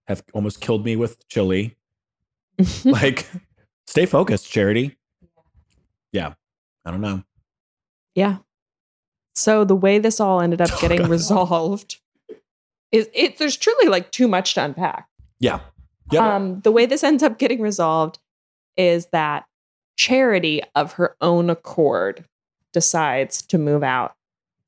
[0.07, 1.77] have almost killed me with chili.
[2.85, 3.27] like,
[3.87, 4.97] stay focused, Charity.
[6.13, 6.35] Yeah,
[6.85, 7.23] I don't know.
[8.15, 8.39] Yeah.
[9.35, 11.11] So the way this all ended up Oh, getting God.
[11.11, 12.01] resolved
[12.91, 15.09] is it there's truly like too much to unpack.
[15.41, 15.61] Yeah,
[16.11, 16.23] Yep.
[16.23, 18.19] Um, the way this ends up getting resolved
[18.77, 19.45] is that
[19.97, 22.25] Charity, of her own accord,
[22.73, 24.15] decides to move out,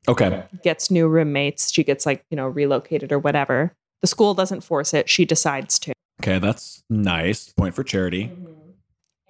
[0.09, 0.45] okay.
[0.65, 1.73] gets new roommates.
[1.73, 3.73] She gets like, you know, relocated or whatever.
[4.01, 5.09] The school doesn't force it.
[5.09, 5.93] She decides to.
[6.21, 7.53] Okay, that's nice.
[7.53, 8.33] Point for charity.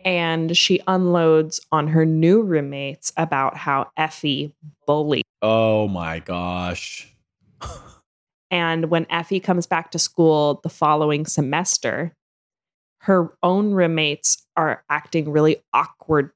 [0.04, 4.54] And she unloads on her new roommates about how Effie
[4.86, 5.24] bullied.
[5.42, 7.08] Oh my gosh.
[8.50, 12.12] And when Effie comes back to school the following semester,
[13.02, 16.32] her own roommates are acting really awkward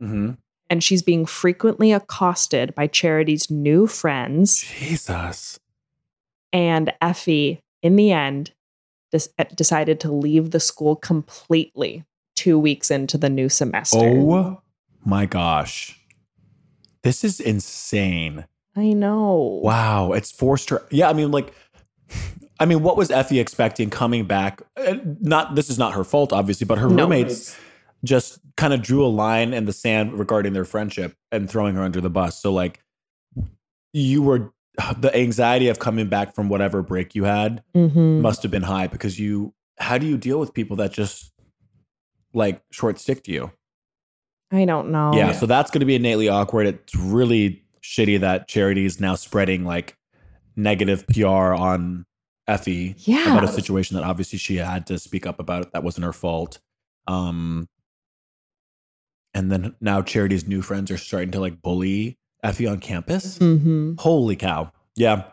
[0.00, 0.32] hmm
[0.68, 4.62] and she's being frequently accosted by Charity's new friends.
[4.62, 5.60] Jesus.
[6.52, 8.52] And Effie, in the end,
[9.12, 12.04] des- decided to leave the school completely
[12.36, 13.98] two weeks into the new semester.
[13.98, 14.62] Oh
[15.04, 15.98] my gosh.
[17.02, 18.46] This is insane.
[18.76, 19.60] I know.
[19.62, 20.12] Wow.
[20.12, 20.82] It's forced her.
[20.90, 21.08] Yeah.
[21.08, 21.52] I mean, like,
[22.60, 24.62] I mean, what was Effie expecting coming back?
[24.76, 27.04] Uh, Not this is not her fault, obviously, but her No.
[27.04, 27.56] roommates
[28.04, 31.82] just kind of drew a line in the sand regarding their friendship and throwing her
[31.82, 32.40] under the bus.
[32.40, 32.80] So, like,
[33.92, 34.52] you were
[34.98, 38.20] the anxiety of coming back from whatever break you had Mhm.
[38.20, 39.54] must have been high because you.
[39.78, 41.32] How do you deal with people that just
[42.36, 43.50] like short stick to you?
[44.52, 45.12] I don't know.
[45.14, 46.68] Yeah, so that's going to be innately awkward.
[46.68, 49.96] It's really shitty that Charity is now spreading like
[50.54, 52.06] negative PR on
[52.46, 53.32] Effie Yeah.
[53.32, 55.62] about a situation that obviously she had to speak up about.
[55.62, 55.72] It.
[55.72, 56.60] That wasn't her fault.
[57.08, 57.68] Um,
[59.34, 63.38] and then now Charity's new friends are starting to like bully Effie on campus.
[63.38, 64.70] hmm Holy cow.
[64.94, 65.24] Yeah.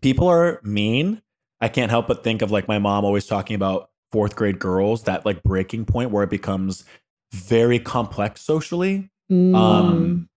[0.00, 1.20] People are mean.
[1.60, 5.02] I can't help but think of like my mom always talking about fourth grade girls,
[5.02, 6.84] that like breaking point where it becomes
[7.32, 9.10] very complex socially.
[9.28, 9.56] Mm.
[9.56, 10.28] Um,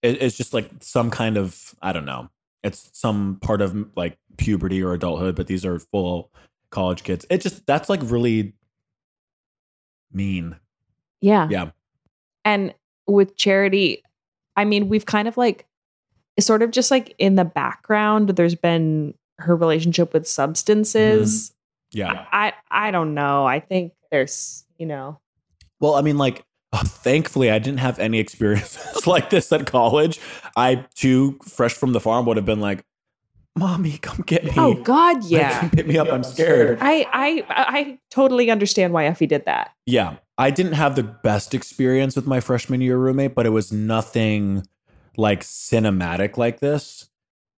[0.00, 2.30] it, it's just like some kind of, I don't know,
[2.62, 6.30] it's some part of like puberty or adulthood, but these are full
[6.70, 7.26] college kids.
[7.28, 8.54] It just, that's like really
[10.10, 10.56] mean.
[11.20, 11.46] yeah.
[11.50, 11.72] Yeah.
[12.46, 12.72] And
[13.06, 14.02] with Charity,
[14.56, 15.66] I mean, we've kind of like
[16.40, 21.52] sort of just like in the background, there's been her relationship with substances.
[21.92, 22.26] Yeah.
[22.32, 23.46] I I don't know.
[23.46, 25.18] I think there's, you know,
[25.80, 30.20] Well, I mean, like, oh, thankfully, I didn't have any experiences like this at college.
[30.56, 32.84] I, too, fresh from the farm, would have been like,
[33.56, 34.52] "Mommy, come get me!
[34.56, 35.60] oh God, yeah.
[35.60, 36.08] come pick me up.
[36.08, 39.72] I'm scared." I I I totally understand why Effie did that.
[39.86, 43.72] Yeah, I didn't have the best experience with my freshman year roommate, but it was
[43.72, 44.66] nothing
[45.16, 47.08] like cinematic like this,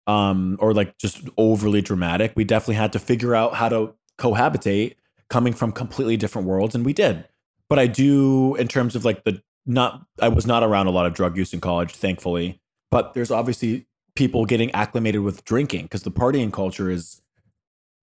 [0.06, 2.32] um, or like just overly dramatic.
[2.36, 4.94] We definitely had to figure out how to cohabitate,
[5.30, 7.26] coming from completely different worlds, and we did.
[7.68, 11.06] But I do, in terms of like the not, I was not around a lot
[11.06, 12.60] of drug use in college, thankfully.
[12.90, 17.20] But there's obviously people getting acclimated with drinking because the partying culture is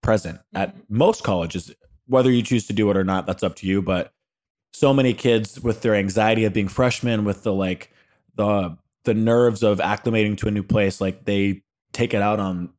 [0.02, 0.98] present at mm-hmm.
[0.98, 1.74] most colleges.
[2.08, 3.82] Whether you choose to do it or not, that's up to you.
[3.82, 4.14] But
[4.74, 7.92] so many kids with their anxiety of being freshmen, with the like
[8.36, 12.70] the the nerves of acclimating to a new place, like they take it out on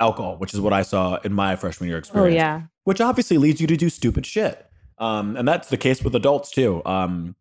[0.00, 2.62] alcohol, which is what I saw in my freshman year Oh experience yeah.
[2.84, 4.66] which obviously leads you to do stupid shit.
[4.98, 6.82] Um, and that's the case with adults too.
[6.86, 7.36] Um,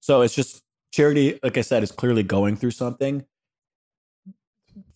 [0.00, 3.24] so it's just charity, like I said, is clearly going through something.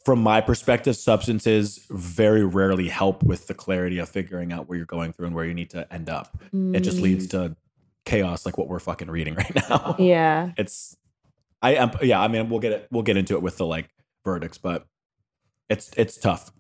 [0.05, 4.85] From my perspective, substances very rarely help with the clarity of figuring out where you're
[4.87, 6.37] going through and where you need to end up.
[6.73, 7.57] It just Mm, leads to
[8.05, 9.95] chaos, like what we're fucking reading right now.
[10.01, 10.51] Yeah.
[10.59, 10.97] It's,
[11.63, 12.21] I am, yeah.
[12.21, 12.89] I mean, we'll get it.
[12.91, 13.89] We'll get into it with the like
[14.25, 14.87] verdicts, but
[15.69, 16.51] it's it's tough.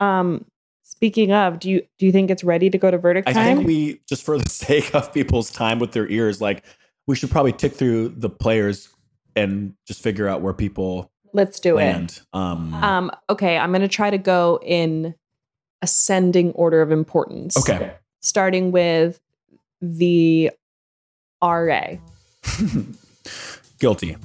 [0.00, 0.44] Um
[0.82, 3.56] speaking of, do you do you think it's ready to go to verdict I time?
[3.58, 6.64] think we just for the sake of people's time with their ears, like
[7.06, 8.88] we should probably tick through the players
[9.36, 11.84] and just figure out where people Let's do it.
[11.84, 12.20] land.
[12.32, 15.14] Um, Um, okay, I'm gonna try to go in
[15.82, 17.56] ascending order of importance.
[17.58, 17.92] okay.
[18.22, 19.20] Starting with
[19.82, 20.50] the
[21.42, 21.96] RA.
[23.78, 24.16] Guilty.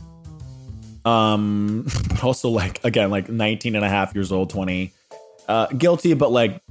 [1.03, 4.93] Um, but also like again, like 19 and a half years old, 20.
[5.51, 6.61] Uh, guilty, but like,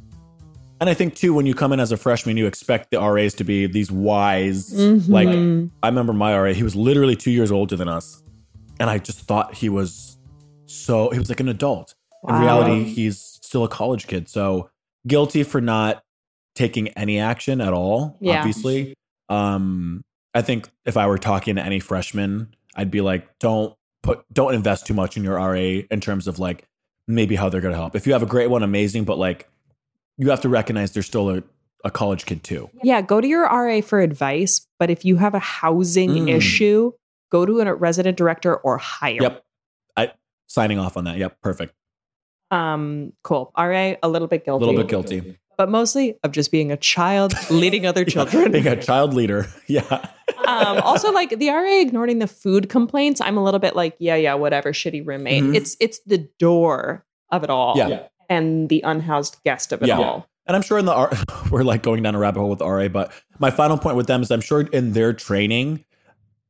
[0.80, 3.34] and I think too, when you come in as a freshman, you expect the RAs
[3.34, 4.72] to be these wise,
[5.08, 5.70] like Mhm.
[5.82, 8.22] I remember my RA, he was literally two years older than us.
[8.78, 10.16] And I just thought he was
[10.64, 11.94] so, he was like an adult.
[12.26, 14.28] In reality, he's still a college kid.
[14.30, 14.70] So
[15.06, 16.02] guilty for not
[16.54, 18.38] taking any action at all, Yeah.
[18.38, 18.94] obviously.
[19.28, 20.02] Um,
[20.34, 24.54] I think if I were talking to any freshman, I'd be like, don't put, don't
[24.54, 26.64] invest too much in your RA in terms of like
[27.08, 27.94] maybe how they're going to help.
[27.96, 29.04] If you have a great one, amazing.
[29.04, 29.48] But like,
[30.18, 31.42] you have to recognize they're still a,
[31.84, 32.68] a college kid too.
[32.82, 36.36] yeah, go to your RA for advice, but if you have a housing Mm.
[36.36, 36.92] issue,
[37.30, 39.18] go to a resident director or hire.
[39.22, 39.44] Yep.
[39.96, 40.12] I
[40.46, 41.16] signing off on that.
[41.16, 41.40] Yep.
[41.40, 41.74] Perfect.
[42.50, 43.52] Um, cool.
[43.56, 44.64] RA, a little bit guilty.
[44.64, 45.38] A little bit guilty.
[45.60, 48.50] But mostly of just being a child leading other children.
[48.50, 49.46] Being a child leader.
[49.66, 49.82] Yeah.
[50.46, 54.14] um, also, like the RA ignoring the food complaints, I'm a little bit like, yeah,
[54.14, 55.42] yeah, whatever, shitty roommate.
[55.44, 55.54] Mhm.
[55.54, 58.04] It's it's the door of it all, Yeah.
[58.30, 59.98] and the unhoused guest of it Yeah.
[59.98, 60.26] all.
[60.46, 61.12] And I'm sure in the R,
[61.50, 64.22] we're like going down a rabbit hole with RA, but my final point with them
[64.22, 65.84] is I'm sure in their training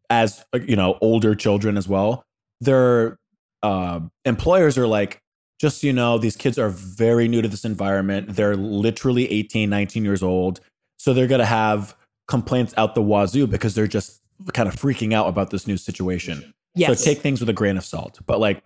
[0.08, 2.24] as uh, you know older children as well,
[2.60, 3.18] their
[3.64, 5.20] uh, employers are like,
[5.60, 8.34] just so you know, these kids are very new to this environment.
[8.34, 10.60] They're literally 18, 19 years old,
[10.98, 11.94] so they're gonna have
[12.26, 14.22] complaints out the wazoo because they're just
[14.54, 16.54] kind of freaking out about this new situation.
[16.74, 18.62] Yes, So take things with a grain of salt, but like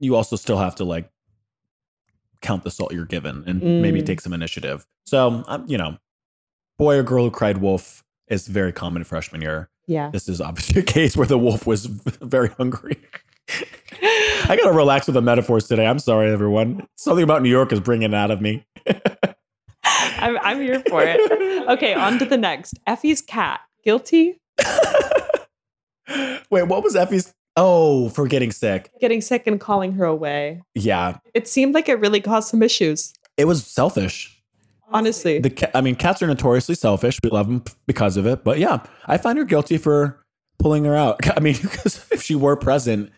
[0.00, 1.08] you also still have to like
[2.40, 4.06] count the salt you're given and maybe Mm.
[4.06, 4.86] take some initiative.
[5.06, 5.98] So, um, you know,
[6.78, 9.68] boy or girl who cried wolf is very common freshman year.
[9.86, 10.08] yeah.
[10.10, 11.84] This is obviously a case where the wolf was
[12.22, 12.96] very hungry.
[14.02, 15.86] I gotta relax with the metaphors today.
[15.86, 16.86] I'm sorry, everyone.
[16.96, 18.64] Something about New York is bringing it out of me.
[19.84, 21.68] I'm I'm here for it.
[21.68, 22.78] Okay, on to the next.
[22.86, 24.38] Effie's cat guilty,
[26.50, 27.32] Wait, what was Effie's?
[27.56, 28.90] Oh, for getting sick.
[29.00, 30.62] getting sick and calling her away.
[30.74, 33.12] Yeah, It seemed like it really caused some issues.
[33.36, 34.36] it was selfish.
[34.92, 37.18] Honestly, the ca- I mean, cats are notoriously selfish.
[37.22, 38.42] We love them because of it.
[38.44, 40.24] But yeah, I find her guilty for
[40.58, 41.20] pulling her out.
[41.36, 43.10] I mean, because if she were present,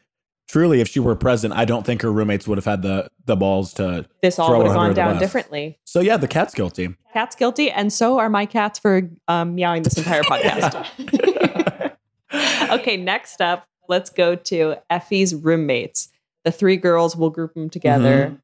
[0.52, 3.34] truly, if she were present, I don't think her roommates would have had the the
[3.34, 4.06] balls to.
[4.20, 5.78] this all would have gone down differently.
[5.84, 6.94] So yeah, the cat's guilty.
[7.12, 11.96] Cat's guilty, and so are my cats for um, meowing this entire podcast.
[12.70, 16.10] okay, next up, let's go to Effie's roommates.
[16.44, 18.36] The three girls, we'll group them together.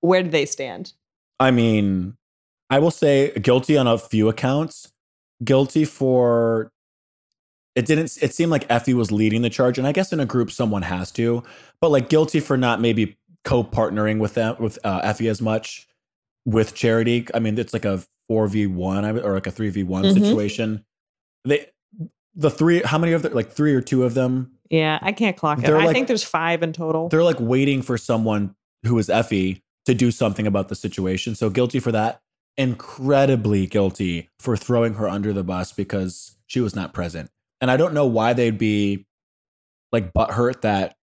[0.00, 0.92] Where do they stand?
[1.40, 2.16] I mean,
[2.70, 4.92] I will say guilty on a few accounts.
[5.44, 6.72] Guilty for
[7.76, 8.18] it didn't.
[8.20, 10.82] It seemed like Effie was leading the charge, and I guess in a group someone
[10.82, 11.42] has to.
[11.80, 15.86] But like guilty for not maybe co-partnering with them with uh, Effie as much
[16.44, 17.28] with Charity.
[17.32, 20.14] I mean, it's like a four v one or like a three v one Mhm.
[20.14, 20.84] situation.
[21.44, 21.66] They
[22.34, 22.82] the three.
[22.82, 23.32] How many of them?
[23.34, 24.52] Like three or two of them.
[24.70, 25.66] Yeah, I can't clock it.
[25.66, 27.08] They're I think there's five in total.
[27.08, 31.34] They're like waiting for someone who is Effie to do something about the situation.
[31.36, 32.20] So guilty for that.
[32.58, 37.30] Incredibly guilty for throwing her under the bus because she was not present.
[37.60, 39.06] And I don't know why they'd be
[39.92, 40.96] like butthurt that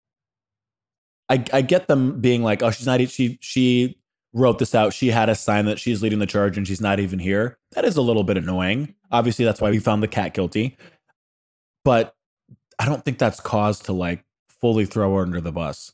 [1.29, 3.97] I I get them being like, oh, she's not she she
[4.33, 4.93] wrote this out.
[4.93, 7.57] She had a sign that she's leading the charge and she's not even here.
[7.71, 8.95] That is a little bit annoying.
[9.11, 10.77] Obviously, that's why we found the cat guilty.
[11.83, 12.15] But
[12.79, 15.93] I don't think that's cause to like fully throw her under the bus.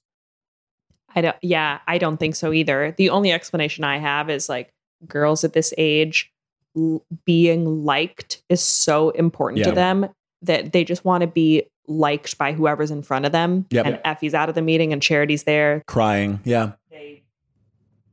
[1.15, 1.37] I don't.
[1.41, 2.93] Yeah, I don't think so either.
[2.97, 4.73] The only explanation I have is like
[5.07, 6.31] girls at this age
[7.25, 10.09] being liked is so important to them
[10.41, 13.65] that they just want to be liked by whoever's in front of them.
[13.71, 13.85] Yep.
[13.85, 15.83] And Effie's out of the meeting and Charity's there.
[15.87, 16.39] Crying.
[16.43, 16.73] Yeah.
[16.91, 17.23] They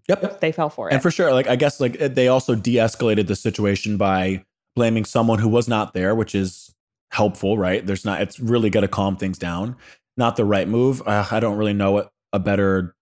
[0.09, 0.41] Yep.
[0.41, 0.93] they fell for it.
[0.93, 4.45] And for sure, like I guess like they also de-escalated the situation by
[4.77, 6.75] blaming someone who was not there, which is
[7.11, 7.85] helpful, right?
[7.85, 8.21] There's not.
[8.21, 9.77] It's really going to calm things down.
[10.17, 11.03] Not the right move.
[11.07, 12.95] Uh, I don't really know what a better.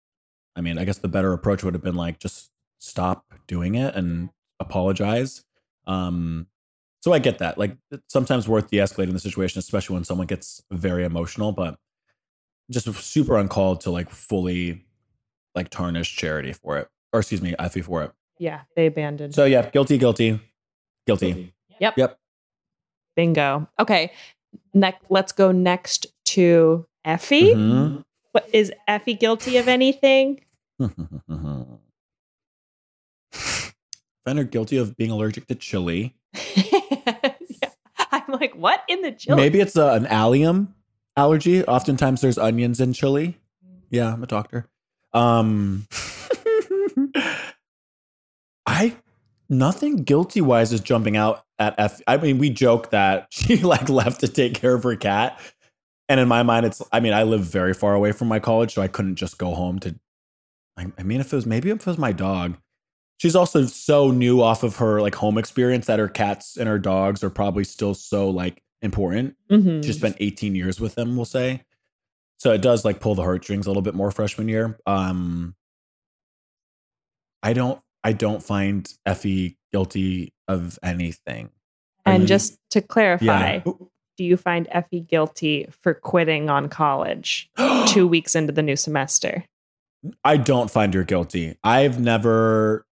[0.54, 3.94] I mean, I guess the better approach would have been like just stop doing it
[3.94, 4.30] and
[4.60, 5.44] apologize.
[5.86, 6.46] Um,
[7.02, 7.58] so I get that.
[7.58, 11.52] Like it's sometimes worth de-escalating the situation, especially when someone gets very emotional.
[11.52, 11.76] But
[12.70, 14.84] just super uncalled to like fully
[15.54, 18.12] like tarnish charity for it, or excuse me, Effie for it.
[18.38, 19.34] yeah, they abandoned.
[19.34, 20.40] So yeah, guilty, guilty,
[21.06, 21.52] guilty.
[21.80, 21.98] Yep.
[21.98, 22.18] Yep.
[23.16, 23.68] Bingo.
[23.78, 24.12] Okay.
[24.74, 27.52] Next, let's go next to Effie.
[27.54, 28.04] Mhm.
[28.32, 30.40] What is Effie guilty of anything?
[34.24, 36.14] Find her guilty of being allergic to chili.
[38.28, 39.36] I'm like, what in the chili?
[39.36, 40.74] Maybe it's uh, an allium
[41.16, 41.64] allergy.
[41.64, 43.38] Oftentimes there's onions in chili.
[43.90, 44.68] Yeah, I'm a doctor.
[45.12, 45.86] Um,
[48.66, 48.96] I
[49.48, 52.00] nothing guilty wise is jumping out at F.
[52.06, 55.40] I mean, we joke that she like left to take care of her cat,
[56.08, 56.82] and in my mind, it's.
[56.92, 59.54] I mean, I live very far away from my college, so I couldn't just go
[59.54, 59.98] home to.
[60.76, 62.56] I, I mean, if it was maybe if it was my dog.
[63.18, 66.78] She's also so new off of her like home experience that her cats and her
[66.78, 69.36] dogs are probably still so like important.
[69.50, 69.84] Mhm.
[69.84, 71.62] She spent 18 years with them, we'll say.
[72.38, 74.78] So it does like pull the heartstrings a little bit more freshman year.
[74.86, 75.54] Um
[77.42, 81.50] I don't I don't find Effie guilty of anything.
[82.04, 83.72] And you- just to clarify, yeah.
[84.16, 87.48] do you find Effie guilty for quitting on college
[87.86, 89.44] two weeks into the new semester?
[90.24, 91.56] I don't find her guilty.
[91.62, 92.84] I've never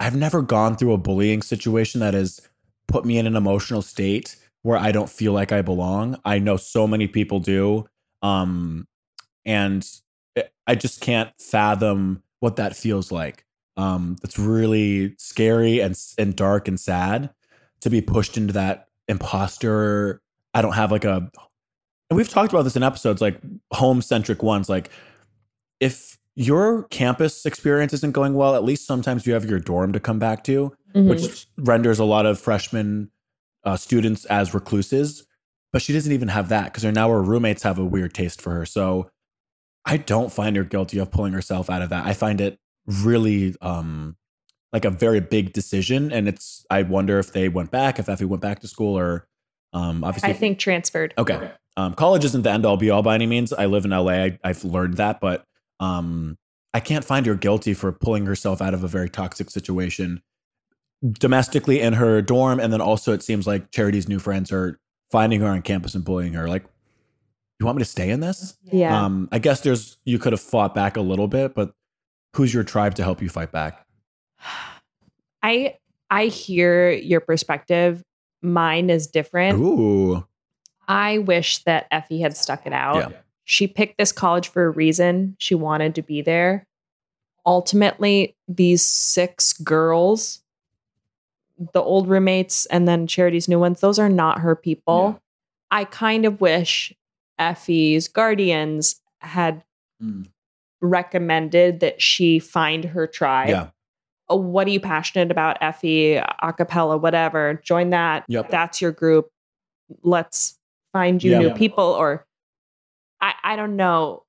[0.00, 2.40] I've never gone through a bullying situation that has
[2.86, 6.18] put me in an emotional state where I don't feel like I belong.
[6.24, 7.86] I know so many people do.
[8.22, 8.86] Um
[9.44, 9.86] and
[10.66, 13.44] I just can't fathom what that feels like.
[13.78, 17.30] um, that's really scary and and dark and sad
[17.80, 20.20] to be pushed into that imposter.
[20.52, 21.30] I don't have like a.
[22.10, 23.40] And we've talked about this in episodes like
[23.72, 24.68] home centric ones.
[24.68, 24.90] Like
[25.80, 29.98] if your campus experience isn't going well, at least sometimes you have your dorm to
[29.98, 31.08] come back to, Mhm.
[31.08, 33.10] which renders a lot of freshman
[33.64, 35.26] uh, students as recluses.
[35.72, 38.40] But she doesn't even have that because her now her roommates have a weird taste
[38.40, 38.64] for her.
[38.64, 39.10] So
[39.84, 42.06] I don't find her guilty of pulling herself out of that.
[42.06, 44.16] I find it really um
[44.72, 46.64] like a very big decision, and it's.
[46.70, 49.26] I wonder if they went back, if Effie went back to school, or
[49.72, 51.14] um obviously I think transferred.
[51.18, 51.50] Okay.
[51.76, 53.52] Um, college isn't the end all be all by any means.
[53.52, 54.12] I live in LA.
[54.12, 55.44] I, I've learned that, but
[55.80, 56.36] um,
[56.74, 60.22] I can't find her guilty for pulling herself out of a very toxic situation
[61.12, 62.60] domestically in her dorm.
[62.60, 64.78] And then also, it seems like Charity's new friends are
[65.10, 66.48] finding her on campus and bullying her.
[66.48, 66.64] Like,
[67.60, 68.56] you want me to stay in this?
[68.64, 69.04] Yeah.
[69.04, 71.72] Um, I guess there's, you could have fought back a little bit, but
[72.34, 73.86] who's your tribe to help you fight back?
[75.42, 75.76] I
[76.10, 78.02] I hear your perspective.
[78.42, 79.58] Mine is different.
[79.60, 80.26] Ooh.
[80.86, 83.10] I wish that Effie had stuck it out.
[83.10, 83.18] Yeah.
[83.50, 85.34] She picked this college for a reason.
[85.38, 86.66] She wanted to be there.
[87.46, 90.42] Ultimately, these six girls,
[91.72, 95.14] the old roommates and then Charity's new ones, those are not her people.
[95.14, 95.78] Yeah.
[95.78, 96.92] I kind of wish
[97.38, 99.64] Effie's guardians had
[100.02, 100.26] Mm.
[100.82, 103.48] recommended that she find her tribe.
[103.48, 103.70] Yeah.
[104.28, 106.16] Oh, what are you passionate about, Effie?
[106.42, 107.60] Acapella, whatever.
[107.64, 108.24] Join that.
[108.28, 108.50] Yep.
[108.50, 109.30] That's your group.
[110.02, 110.58] Let's
[110.92, 111.38] find you Yeah.
[111.38, 111.82] new people.
[111.84, 112.26] Or
[113.20, 114.24] I, I don't know.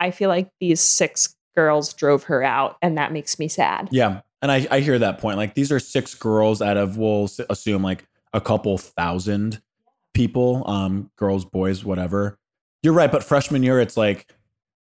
[0.00, 3.88] I feel like these six girls drove her out, and that makes me sad.
[3.90, 4.20] Yeah.
[4.40, 5.36] And I, I hear that point.
[5.36, 9.60] Like these are six girls out of, we'll assume like a couple thousand
[10.14, 12.38] people, um, girls, boys, whatever.
[12.84, 13.10] You're right.
[13.10, 14.32] But freshman year, it's like,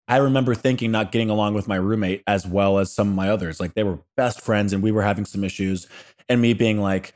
[0.07, 3.31] I remember thinking not getting along with my roommate as well as some of my
[3.31, 3.59] others.
[3.61, 5.87] Like they were best friends and we were having some issues.
[6.29, 7.15] And me being like,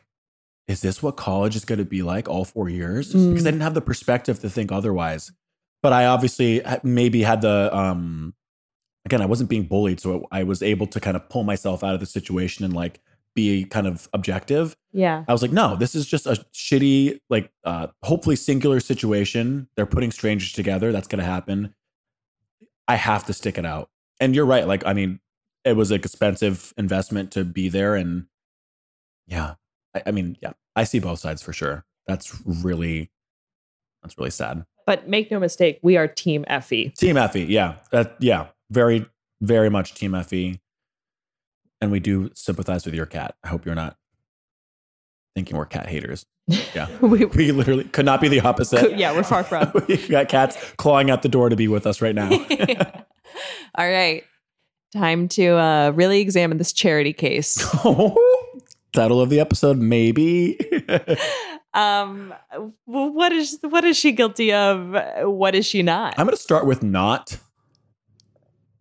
[0.69, 3.13] is this what college is going to be like all four years?
[3.13, 3.31] Mm.
[3.31, 5.33] Because I didn't have the perspective to think otherwise.
[5.83, 8.35] But I obviously maybe had the, um,
[9.05, 9.99] again, I wasn't being bullied.
[10.01, 13.01] So I was able to kind of pull myself out of the situation and like
[13.35, 14.77] be kind of objective.
[14.93, 15.25] Yeah.
[15.27, 19.69] I was like, no, this is just a shitty, like, uh, hopefully singular situation.
[19.75, 20.93] They're putting strangers together.
[20.93, 21.75] That's going to happen.
[22.87, 23.89] I have to stick it out.
[24.21, 24.69] And you're right.
[24.69, 25.19] Like, I mean,
[25.65, 27.97] it was an expensive investment to be there.
[27.97, 28.27] And
[29.27, 29.55] yeah,
[29.95, 31.85] I, I mean, yeah, I see both sides for sure.
[32.07, 33.11] That's really,
[34.03, 34.65] that's really sad.
[34.87, 36.91] But make no mistake, we are Team Effie.
[36.91, 37.45] Team Effie.
[37.45, 37.75] Yeah.
[37.91, 38.47] That, yeah.
[38.71, 39.07] Very,
[39.41, 40.61] very much Team Effie.
[41.81, 43.35] And we do sympathize with your cat.
[43.43, 43.97] I hope you're not
[45.35, 46.27] thinking we're cat haters.
[46.75, 46.89] Yeah.
[47.01, 48.99] we, We literally could not be the opposite.
[48.99, 49.71] yeah, we're far from.
[49.89, 52.29] We've got cats clawing at the door to be with us right now.
[52.31, 54.25] All right.
[54.93, 57.55] Time to uh, really examine this charity case.
[58.93, 60.59] Title of the episode, maybe.
[61.75, 62.35] Um,
[62.85, 64.95] what is what is she guilty of?
[65.23, 66.15] What is she not?
[66.19, 67.39] I'm going to start with not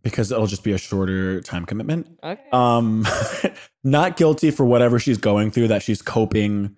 [0.03, 2.19] because it'll just be a shorter time commitment.
[2.23, 2.41] okay.
[2.51, 3.05] Um,
[3.83, 6.75] not guilty for whatever she's going through that she's coping,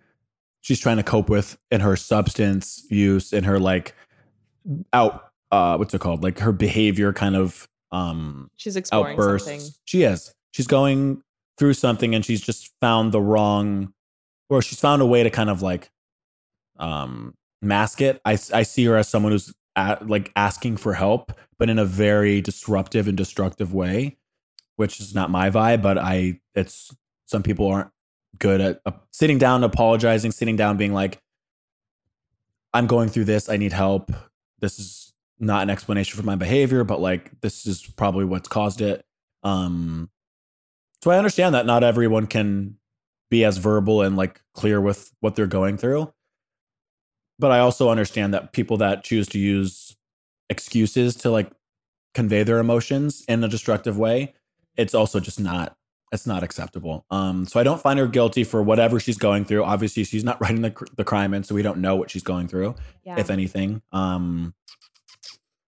[0.61, 3.95] she's trying to cope with in her substance use, in her like
[4.91, 6.24] out, uh, what's it called?
[6.24, 9.47] Like her behavior kind of um She's exploring outbursts.
[9.47, 9.70] something.
[9.86, 10.34] She is.
[10.51, 11.24] She's going
[11.57, 13.93] through something and she's just found the wrong
[14.49, 15.89] or she's found a way to kind of like
[16.78, 18.21] um mask it.
[18.26, 21.86] I I see her as someone who's at, like asking for help but in a
[21.86, 24.17] very disruptive and destructive way,
[24.76, 26.93] which is not my vibe, but I it's
[27.26, 27.89] some people aren't
[28.38, 31.21] good at uh, sitting down apologizing, sitting down being like
[32.74, 34.11] I'm going through this, I need help.
[34.59, 38.82] This is not an explanation for my behavior, but like this is probably what's caused
[38.82, 39.05] it.
[39.43, 40.09] Um
[41.01, 42.78] so I understand that not everyone can
[43.30, 46.13] be as verbal and like clear with what they're going through.
[47.39, 49.95] But I also understand that people that choose to use
[50.49, 51.49] excuses to like
[52.13, 54.34] convey their emotions in a destructive way,
[54.77, 55.75] it's also just not
[56.11, 57.05] it's not acceptable.
[57.09, 59.63] Um so I don't find her guilty for whatever she's going through.
[59.63, 62.47] Obviously, she's not writing the the crime in, so we don't know what she's going
[62.47, 63.19] through Yeah.
[63.19, 63.81] if anything.
[63.91, 64.53] Um,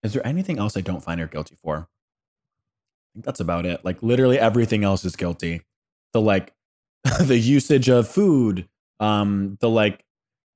[0.02, 1.76] is there anything else I don't find her guilty for?
[1.78, 3.84] I think that's about it.
[3.84, 5.62] Like literally everything else is guilty.
[6.12, 6.52] The like
[7.20, 10.03] the usage of food, um, the like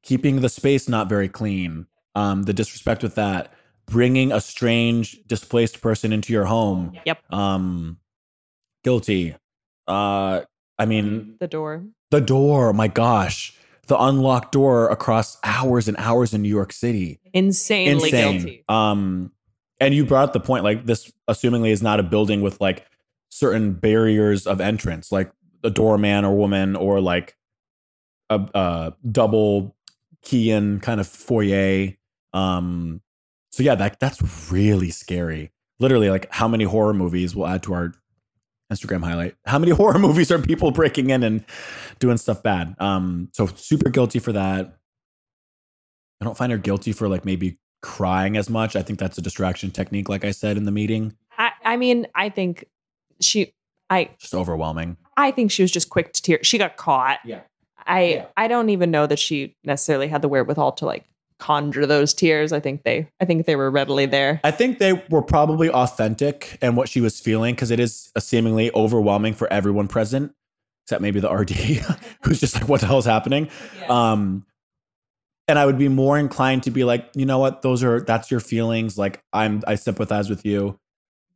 [0.02, 3.52] keeping the space not very clean, um, the disrespect with that,
[3.86, 7.32] bringing a strange displaced person into your home, Yep.
[7.32, 7.98] um,
[8.84, 9.34] guilty.
[9.86, 10.42] Uh,
[10.78, 11.84] I mean, The door.
[12.10, 13.54] the door, my gosh,
[13.86, 17.20] the unlocked door across hours and hours in New York City.
[17.32, 18.36] Insanely Insane.
[18.38, 18.64] guilty.
[18.68, 19.32] Um,
[19.80, 22.84] and you brought up the point, like this, assumingly, is not a building with like
[23.30, 25.30] certain barriers of entrance, like
[25.64, 27.36] a doorman or woman, or like
[28.28, 29.74] a, a double
[30.22, 31.94] key in kind of foyer.
[32.32, 33.00] Um,
[33.50, 35.52] so yeah, that that's really scary.
[35.80, 37.92] Literally, like how many horror movies will add to our
[38.72, 39.34] Instagram highlight?
[39.46, 41.44] How many horror movies are people breaking in and
[41.98, 42.74] doing stuff bad?
[42.78, 44.74] Um, so super guilty for that.
[46.20, 48.76] I don't find her guilty for like maybe crying as much.
[48.76, 51.14] I think that's a distraction technique, like I said in the meeting.
[51.36, 52.64] I, I mean, I think
[53.20, 53.54] she,
[53.88, 54.96] I, Just overwhelming.
[55.16, 56.38] I think she was just quick to tear.
[56.42, 57.20] She got caught.
[57.24, 57.40] Yeah.
[57.88, 58.26] I, Yeah.
[58.36, 61.04] I don't even know that she necessarily had the wherewithal to like
[61.38, 62.52] conjure those tears.
[62.52, 64.40] I think they, I think they were readily there.
[64.44, 68.20] I think they were probably authentic and what she was feeling because it is a
[68.20, 70.34] seemingly overwhelming for everyone present,
[70.84, 71.50] except maybe the RD
[72.22, 73.48] who's just like, what the hell is happening?
[73.88, 74.44] Um,
[75.46, 78.30] and I would be more inclined to be like, you know what, those are that's
[78.30, 78.98] your feelings.
[78.98, 80.78] Like I'm, I sympathize with you.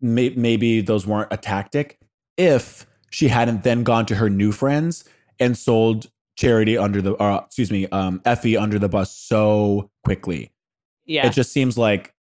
[0.02, 1.98] May, maybe those weren't a tactic.
[2.36, 5.04] If she hadn't then gone to her new friends
[5.38, 10.52] and sold Charity under the, uh, excuse me, um, Effie under the bus so quickly
[11.06, 11.26] yeah.
[11.26, 12.14] it just seems like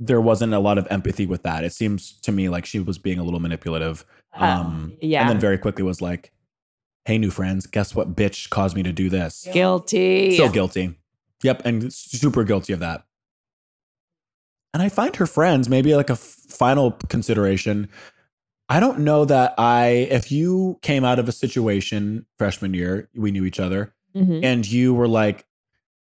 [0.00, 1.64] there wasn't a lot of empathy with that.
[1.64, 4.04] It seems to me like she was being a little manipulative.
[4.34, 5.22] Um, yeah.
[5.22, 6.32] And then very quickly was like,
[7.04, 9.48] hey, new friends, guess what bitch caused me to do this?
[9.52, 10.36] Guilty.
[10.36, 10.94] So guilty.
[11.42, 11.62] Yep.
[11.64, 13.04] And super guilty of that.
[14.72, 17.88] And I find her friends, maybe like a f- final consideration.
[18.68, 23.30] I don't know that I, if you came out of a situation freshman year, we
[23.30, 24.44] knew each other, Mhm.
[24.44, 25.46] and you were like,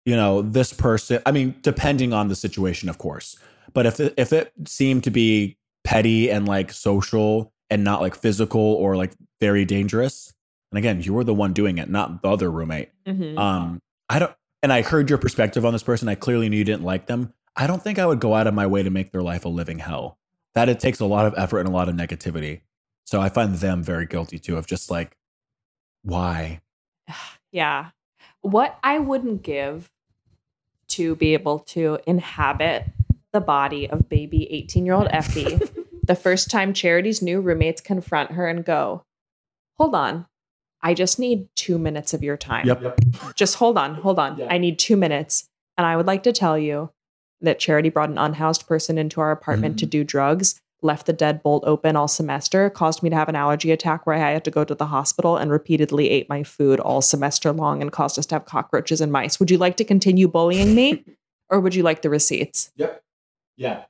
[0.06, 3.36] you know, this person, I mean, depending on the situation, of course.
[3.72, 8.14] But if it, if it seemed to be petty and like social and not like
[8.14, 10.32] physical or like very dangerous,
[10.72, 12.90] and again, you were the one doing it, not the other roommate.
[13.06, 13.38] Mhm.
[13.38, 16.08] Um, I don't, and I heard your perspective on this person.
[16.08, 17.32] I clearly knew you didn't like them.
[17.56, 19.48] I don't think I would go out of my way to make their life a
[19.48, 20.18] living hell.
[20.54, 22.60] That it takes a lot of effort and a lot of negativity.
[23.04, 25.16] So I find them very guilty too of just like,
[26.02, 26.60] why?
[27.52, 27.90] Yeah.
[28.40, 29.88] What I wouldn't give
[30.88, 32.86] to be able to inhabit
[33.32, 35.60] the body of baby 18 year old Effie
[36.02, 39.04] the first time Charity's new roommates confront her and go,
[39.78, 40.26] Hold on.
[40.82, 42.66] I just need two minutes of your time.
[42.66, 42.98] Yep.
[43.34, 43.94] Just hold on.
[43.94, 44.36] Hold on.
[44.36, 44.48] Yeah.
[44.50, 45.48] I need two minutes.
[45.78, 46.90] And I would like to tell you
[47.40, 49.90] that Charity brought an unhoused person into our apartment to mm-hmm.
[49.90, 54.06] do drugs, left the deadbolt open all semester, caused me to have an allergy attack
[54.06, 57.52] where I had to go to the hospital, and repeatedly ate my food all semester
[57.52, 59.40] long and caused us to have cockroaches and mice.
[59.40, 61.04] Would you like to continue bullying me?
[61.50, 62.70] or would you like the receipts?
[62.76, 63.02] Yep.
[63.56, 63.84] Yeah.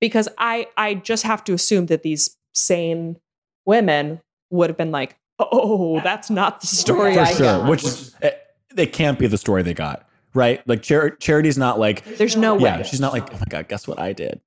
[0.00, 3.18] Because I I just have to assume that these sane
[3.66, 7.40] women would have been like, oh, that's not the story For I sure.
[7.40, 7.68] got.
[7.68, 8.40] Which is, it,
[8.76, 10.07] it can't be the story they got,
[10.38, 10.66] right?
[10.66, 12.62] Like Char- Charity's not like, There's no way.
[12.70, 14.40] yeah, she's not like, oh my God, guess what I did?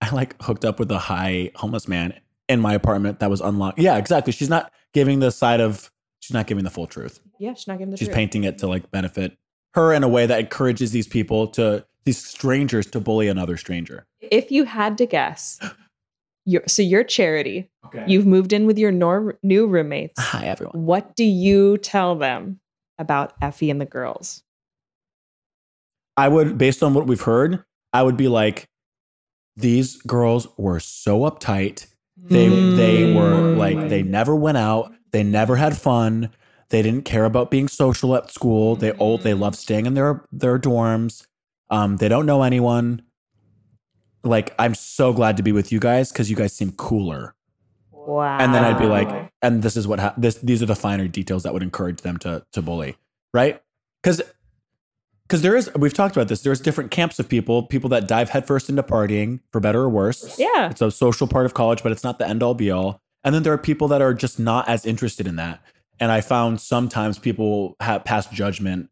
[0.00, 2.12] I like hooked up with a high homeless man
[2.48, 3.78] in my apartment that was unlocked.
[3.78, 4.32] Yeah, exactly.
[4.32, 5.90] She's not giving the side of,
[6.20, 7.20] she's not giving the full truth.
[7.38, 8.16] Yeah, she's not giving the she's truth.
[8.16, 9.38] painting it to like benefit
[9.74, 14.06] her in a way that encourages these people to these strangers to bully another stranger.
[14.20, 15.58] If you had to guess,
[16.44, 17.70] you're, so you're charity.
[17.86, 18.04] Okay.
[18.08, 20.20] You've moved in with your nor- new roommates.
[20.20, 20.84] Hi everyone.
[20.84, 22.60] What do you tell them
[22.98, 24.42] about Effie and the girls?
[26.16, 28.68] I would, based on what we've heard, I would be like,
[29.56, 31.86] these girls were so uptight.
[32.16, 34.92] They they were like they never went out.
[35.12, 36.30] They never had fun.
[36.70, 38.74] They didn't care about being social at school.
[38.76, 41.26] They oh they love staying in their their dorms.
[41.70, 43.02] Um, they don't know anyone.
[44.24, 47.34] Like I'm so glad to be with you guys because you guys seem cooler.
[47.92, 48.38] Wow.
[48.38, 51.08] and then I'd be like, and this is what ha- this these are the finer
[51.08, 52.96] details that would encourage them to to bully,
[53.34, 53.60] right?
[54.02, 54.22] Because
[55.26, 56.42] because there is we've talked about this.
[56.42, 60.38] There's different camps of people, people that dive headfirst into partying for better or worse.
[60.38, 60.70] yeah.
[60.70, 63.00] It's a social part of college, but it's not the end all be all.
[63.24, 65.60] And then there are people that are just not as interested in that.
[65.98, 68.88] And I found sometimes people have passed judgment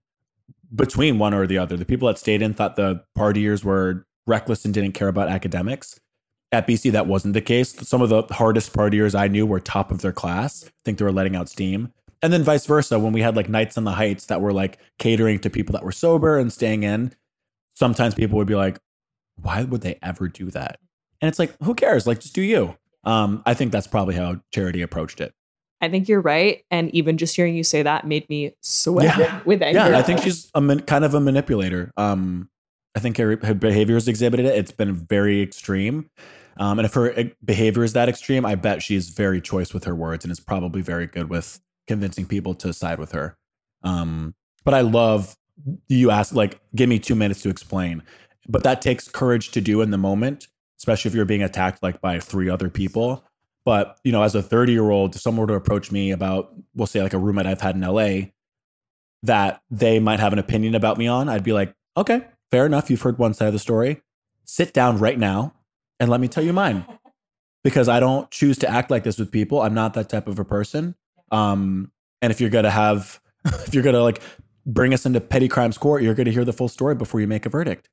[0.74, 1.76] between one or the other.
[1.76, 6.01] The people that stayed in thought the partiers were reckless and didn't care about academics.
[6.51, 7.74] At BC, that wasn't the case.
[7.87, 10.64] Some of the hardest partiers I knew were top of their class.
[10.66, 11.93] I think they were letting out steam.
[12.25, 14.79] And then vice versa, when we had like nights on the heights that were like
[14.99, 17.12] catering to people that were sober and staying in,
[17.75, 18.79] sometimes people would be like,
[19.37, 20.79] why would they ever do that?
[21.20, 22.07] And it's like, who cares?
[22.07, 22.79] Like, just do you.
[23.05, 25.35] Um, I think that's probably how Charity approached it.
[25.83, 26.62] I think you're right.
[26.70, 29.43] And even just hearing you say that made me sweat Yeah.
[29.45, 29.81] with anger.
[29.91, 31.91] Yeah, I think she's a man, kind of a manipulator.
[31.99, 32.49] Um,
[32.97, 34.57] I think her, her behavior has exhibited it.
[34.57, 36.09] It's been very extreme.
[36.57, 39.85] Um, and if her eh, behavior is that extreme, I bet she's very choice with
[39.85, 43.37] her words and is probably very good with convincing people to side with her.
[43.82, 45.37] Um, but I love
[45.89, 48.03] you ask like, give me two minutes to explain.
[48.49, 52.01] But that takes courage to do in the moment, especially if you're being attacked like
[52.01, 53.24] by three other people.
[53.64, 56.87] But you know, as a 30 year old, someone were to approach me about, we'll
[56.87, 58.30] say like a roommate I've had in LA,
[59.22, 62.91] that they might have an opinion about me on, I'd be like, okay, fair enough.
[62.91, 64.03] You've heard one side of the story.
[64.45, 65.55] Sit down right now
[65.99, 66.85] and let me tell you mine.
[67.62, 69.62] Because I don't choose to act like this with people.
[69.62, 70.97] I'm not that type of a person.
[71.35, 71.91] Um,
[72.22, 74.22] and if you're gonna have, if you're gonna like
[74.66, 77.47] bring us into petty crimes court, you're gonna hear the full story before you make
[77.47, 77.89] a verdict.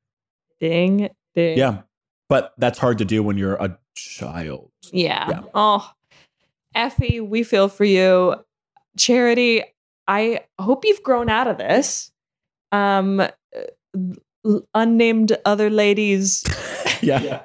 [0.60, 1.58] Ding, ding.
[1.58, 1.82] Yeah.
[2.30, 4.72] But that's hard to do when you're a child.
[4.94, 5.28] Yeah.
[5.30, 5.42] Yeah.
[5.54, 5.92] Oh,
[6.74, 8.36] Effie, we feel for you.
[8.98, 9.64] Charity,
[10.08, 12.12] I hope you've grown out of this.
[12.72, 13.22] Um,
[14.74, 16.44] unnamed other ladies.
[17.02, 17.22] yeah.
[17.22, 17.42] yeah.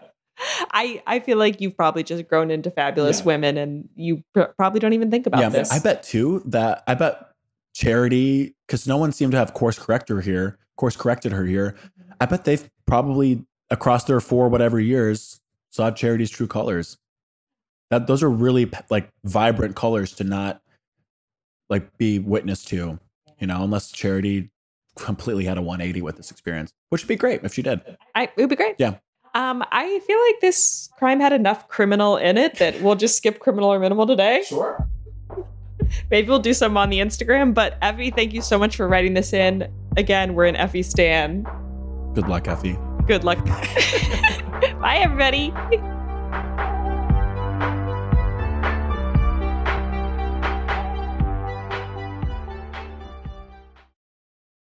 [0.73, 3.27] I I feel like you've probably just grown into fabulous Yeah.
[3.27, 5.71] women, and you pr- probably don't even think about yeah, this.
[5.73, 7.29] I bet too that I bet
[7.75, 11.77] charity because no one seemed to have course corrector here, course corrected her here.
[12.21, 15.41] I bet they've probably across their four whatever years
[15.71, 16.97] saw charity's true colors.
[17.91, 20.61] That those are really like vibrant colors to not
[21.69, 22.99] like be witness to,
[23.39, 24.51] you know, unless charity
[24.97, 27.81] completely had a 180 with this experience, which would be great if she did.
[28.15, 28.77] I, it would be great.
[28.79, 28.97] Yeah.
[29.37, 33.39] Um, I feel like this crime had enough criminal in it that we'll just skip
[33.39, 34.43] criminal or minimal today.
[34.47, 34.89] Sure.
[36.11, 37.53] Maybe we'll do some on the Instagram.
[37.53, 39.71] But Effie, thank you so much for writing this in.
[39.99, 41.47] Again, we're in Effie Stan.
[42.15, 42.79] Good luck, Effie.
[43.07, 43.45] Good luck.
[44.81, 45.53] Bye, everybody.